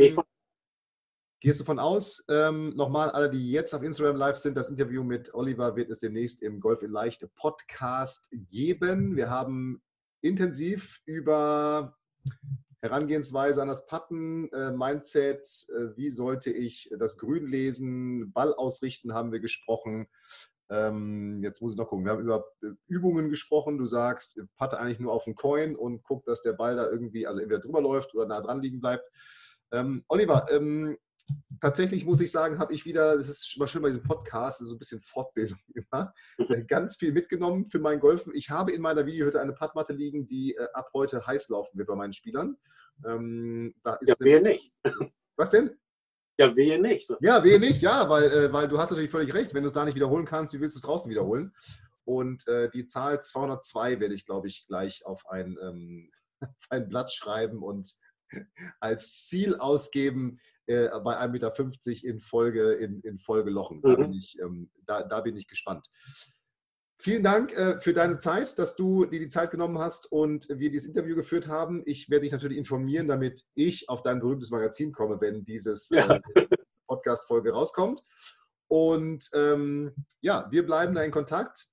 [1.43, 2.23] Gehst du von aus?
[2.29, 5.97] Ähm, nochmal, alle, die jetzt auf Instagram live sind, das Interview mit Oliver wird es
[5.97, 9.15] demnächst im Golf in Leicht Podcast geben.
[9.15, 9.81] Wir haben
[10.21, 11.97] intensiv über
[12.81, 19.13] Herangehensweise an das Putten, äh, Mindset, äh, wie sollte ich das Grün lesen, Ball ausrichten,
[19.13, 20.07] haben wir gesprochen.
[20.71, 22.05] Ähm, jetzt muss ich noch gucken.
[22.05, 23.77] Wir haben über äh, Übungen gesprochen.
[23.77, 27.27] Du sagst, patte eigentlich nur auf den Coin und guck, dass der Ball da irgendwie,
[27.27, 29.03] also entweder drüber läuft oder nah dran liegen bleibt.
[29.71, 30.97] Ähm, Oliver, ähm,
[31.61, 34.75] tatsächlich muss ich sagen, habe ich wieder, das ist immer schön bei diesem Podcast, so
[34.75, 38.33] ein bisschen Fortbildung immer, äh, ganz viel mitgenommen für mein Golfen.
[38.35, 41.87] Ich habe in meiner Videohütte eine Puttmatte liegen, die äh, ab heute heiß laufen wird
[41.87, 42.57] bei meinen Spielern.
[43.05, 44.73] Ähm, da ist ja, wehe nicht.
[45.37, 45.77] Was denn?
[46.37, 47.09] Ja, wehe nicht.
[47.19, 49.53] Ja, wehe nicht, ja, weil, äh, weil du hast natürlich völlig recht.
[49.53, 51.53] Wenn du es da nicht wiederholen kannst, wie willst du es draußen wiederholen?
[52.03, 56.09] Und äh, die Zahl 202 werde ich, glaube ich, gleich auf ein, ähm,
[56.39, 57.93] auf ein Blatt schreiben und
[58.79, 63.81] als Ziel ausgeben, äh, bei 1,50 Meter in Folge, in, in Folge lochen.
[63.81, 63.97] Da, mhm.
[63.97, 65.87] bin ich, ähm, da, da bin ich gespannt.
[66.99, 70.69] Vielen Dank äh, für deine Zeit, dass du dir die Zeit genommen hast und wir
[70.69, 71.81] dieses Interview geführt haben.
[71.85, 76.19] Ich werde dich natürlich informieren, damit ich auf dein berühmtes Magazin komme, wenn dieses ja.
[76.35, 76.47] äh,
[76.87, 78.03] Podcast-Folge rauskommt.
[78.67, 81.70] Und ähm, ja, wir bleiben da in Kontakt.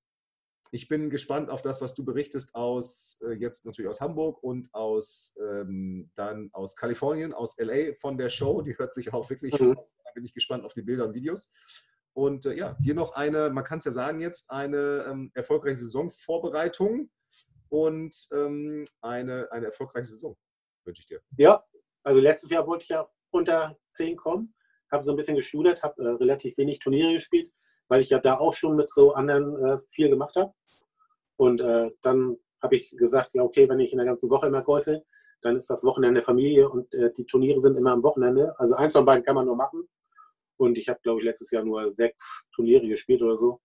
[0.71, 4.73] Ich bin gespannt auf das, was du berichtest aus äh, jetzt natürlich aus Hamburg und
[4.75, 8.63] aus ähm, dann aus Kalifornien, aus LA von der Show.
[8.63, 9.59] Die hört sich auch wirklich.
[9.59, 9.75] Mhm.
[10.05, 11.53] Da bin ich gespannt auf die Bilder und Videos.
[12.13, 15.77] Und äh, ja, hier noch eine, man kann es ja sagen jetzt, eine ähm, erfolgreiche
[15.77, 17.11] Saisonvorbereitung
[17.69, 20.37] und ähm, eine, eine erfolgreiche Saison
[20.85, 21.21] wünsche ich dir.
[21.37, 21.65] Ja,
[22.03, 24.55] also letztes Jahr wollte ich ja unter 10 kommen,
[24.91, 27.53] habe so ein bisschen geschudert, habe äh, relativ wenig Turniere gespielt,
[27.89, 30.53] weil ich ja da auch schon mit so anderen äh, viel gemacht habe.
[31.37, 34.63] Und äh, dann habe ich gesagt, ja, okay, wenn ich in der ganzen Woche immer
[34.63, 35.05] golfe,
[35.41, 38.59] dann ist das Wochenende Familie und äh, die Turniere sind immer am Wochenende.
[38.59, 39.89] Also eins von beiden kann man nur machen.
[40.57, 43.61] Und ich habe, glaube ich, letztes Jahr nur sechs Turniere gespielt oder so.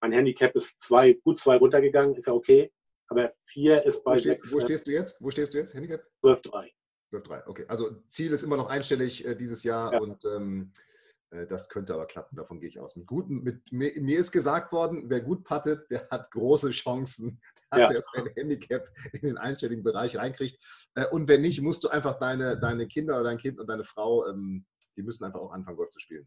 [0.00, 2.72] Mein Handicap ist zwei, gut zwei runtergegangen, ist ja okay.
[3.08, 4.52] Aber vier ist bei wo sechs.
[4.52, 5.16] Wo stehst du jetzt?
[5.20, 5.74] Wo stehst du jetzt?
[5.74, 6.02] Handicap?
[6.22, 6.70] 12,3.
[7.12, 7.64] 12,3, okay.
[7.68, 10.00] Also Ziel ist immer noch einstellig äh, dieses Jahr ja.
[10.00, 10.87] und ähm, äh,
[11.30, 12.96] das könnte aber klappen, davon gehe ich aus.
[12.96, 17.40] Mit guten, mit, mir, mir ist gesagt worden, wer gut pattet, der hat große Chancen,
[17.70, 17.92] dass ja.
[17.92, 20.58] er sein Handicap in den einstelligen Bereich reinkriegt.
[20.94, 23.84] Äh, und wenn nicht, musst du einfach deine, deine Kinder oder dein Kind und deine
[23.84, 24.66] Frau, ähm,
[24.96, 26.26] die müssen einfach auch anfangen, Golf zu spielen.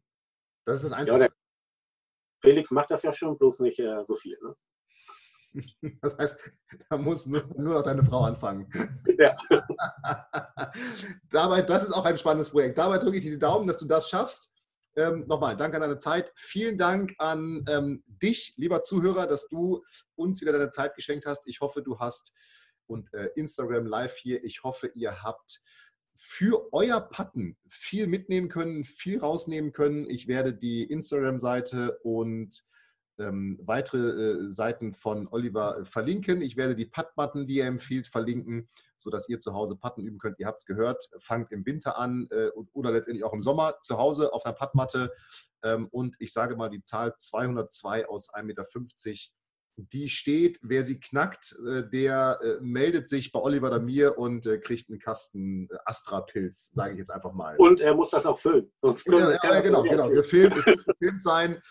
[0.66, 1.26] Das ist das Einfachste.
[1.26, 1.32] Ja,
[2.42, 4.38] Felix macht das ja schon, bloß nicht äh, so viel.
[4.42, 4.56] Ne?
[6.02, 6.52] Das heißt,
[6.90, 8.70] da muss nur, nur noch deine Frau anfangen.
[9.22, 9.38] Ja.
[11.30, 12.76] Dabei, das ist auch ein spannendes Projekt.
[12.80, 14.51] Dabei drücke ich dir die Daumen, dass du das schaffst.
[14.96, 16.32] Ähm, nochmal, danke an deine Zeit.
[16.36, 19.84] Vielen Dank an ähm, dich, lieber Zuhörer, dass du
[20.16, 21.48] uns wieder deine Zeit geschenkt hast.
[21.48, 22.34] Ich hoffe, du hast
[22.88, 24.44] und äh, Instagram Live hier.
[24.44, 25.62] Ich hoffe, ihr habt
[26.16, 30.10] für euer Patten viel mitnehmen können, viel rausnehmen können.
[30.10, 32.64] Ich werde die Instagram-Seite und
[33.20, 36.42] ähm, weitere äh, Seiten von Oliver äh, verlinken.
[36.42, 40.40] Ich werde die Puttmatten, die er empfiehlt, verlinken, sodass ihr zu Hause Putten üben könnt.
[40.40, 43.98] Ihr habt es gehört, fangt im Winter an äh, oder letztendlich auch im Sommer zu
[43.98, 45.12] Hause auf einer Puttmatte.
[45.64, 48.66] Ähm, und ich sage mal die Zahl 202 aus 1,50 Meter
[49.76, 50.60] die steht.
[50.62, 54.90] Wer sie knackt, äh, der äh, meldet sich bei Oliver oder mir und äh, kriegt
[54.90, 57.56] einen Kasten Astra-Pilz, sage ich jetzt einfach mal.
[57.58, 58.72] Und er muss das auch filmen.
[58.78, 60.10] Sonst ja, ja, ja genau, genau.
[60.10, 61.62] Gefilmt, es muss gefilmt sein.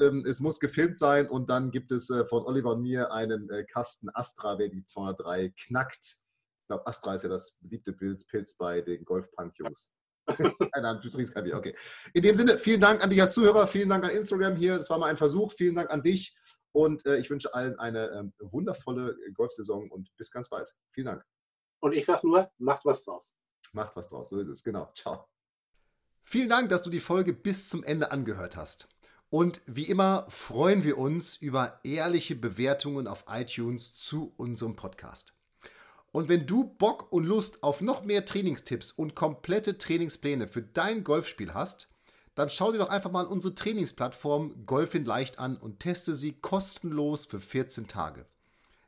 [0.00, 4.08] Ähm, es muss gefilmt sein und dann gibt es von Oliver und mir einen Kasten
[4.12, 6.04] Astra, wer die 203 knackt.
[6.04, 9.92] Ich glaube, Astra ist ja das beliebte Pilz, Pilz bei den Golf-Punk-Jungs.
[10.74, 11.76] Nein, du trinkst kein Bier, okay.
[12.12, 14.76] In dem Sinne, vielen Dank an dich als Zuhörer, vielen Dank an Instagram hier.
[14.76, 15.52] Das war mal ein Versuch.
[15.52, 16.36] Vielen Dank an dich
[16.76, 20.70] und äh, ich wünsche allen eine ähm, wundervolle Golfsaison und bis ganz bald.
[20.90, 21.24] Vielen Dank.
[21.80, 23.32] Und ich sage nur, macht was draus.
[23.72, 24.92] Macht was draus, so ist es, genau.
[24.94, 25.26] Ciao.
[26.22, 28.90] Vielen Dank, dass du die Folge bis zum Ende angehört hast.
[29.30, 35.32] Und wie immer freuen wir uns über ehrliche Bewertungen auf iTunes zu unserem Podcast.
[36.12, 41.04] Und wenn du Bock und Lust auf noch mehr Trainingstipps und komplette Trainingspläne für dein
[41.04, 41.88] Golfspiel hast,
[42.36, 46.34] dann schau dir doch einfach mal unsere Trainingsplattform Golf in Leicht an und teste sie
[46.34, 48.26] kostenlos für 14 Tage.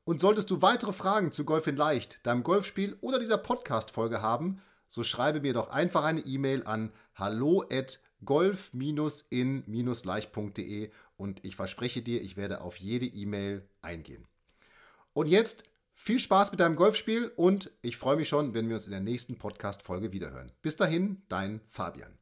[0.05, 4.63] Und solltest du weitere Fragen zu Golf in Leicht, deinem Golfspiel oder dieser Podcast-Folge haben,
[4.89, 7.65] so schreibe mir doch einfach eine E-Mail an hallo
[8.25, 14.27] golf-in-leicht.de und ich verspreche dir, ich werde auf jede E-Mail eingehen.
[15.13, 15.65] Und jetzt
[15.95, 19.01] viel Spaß mit deinem Golfspiel und ich freue mich schon, wenn wir uns in der
[19.01, 20.53] nächsten Podcast-Folge wiederhören.
[20.63, 22.19] Bis dahin, dein Fabian.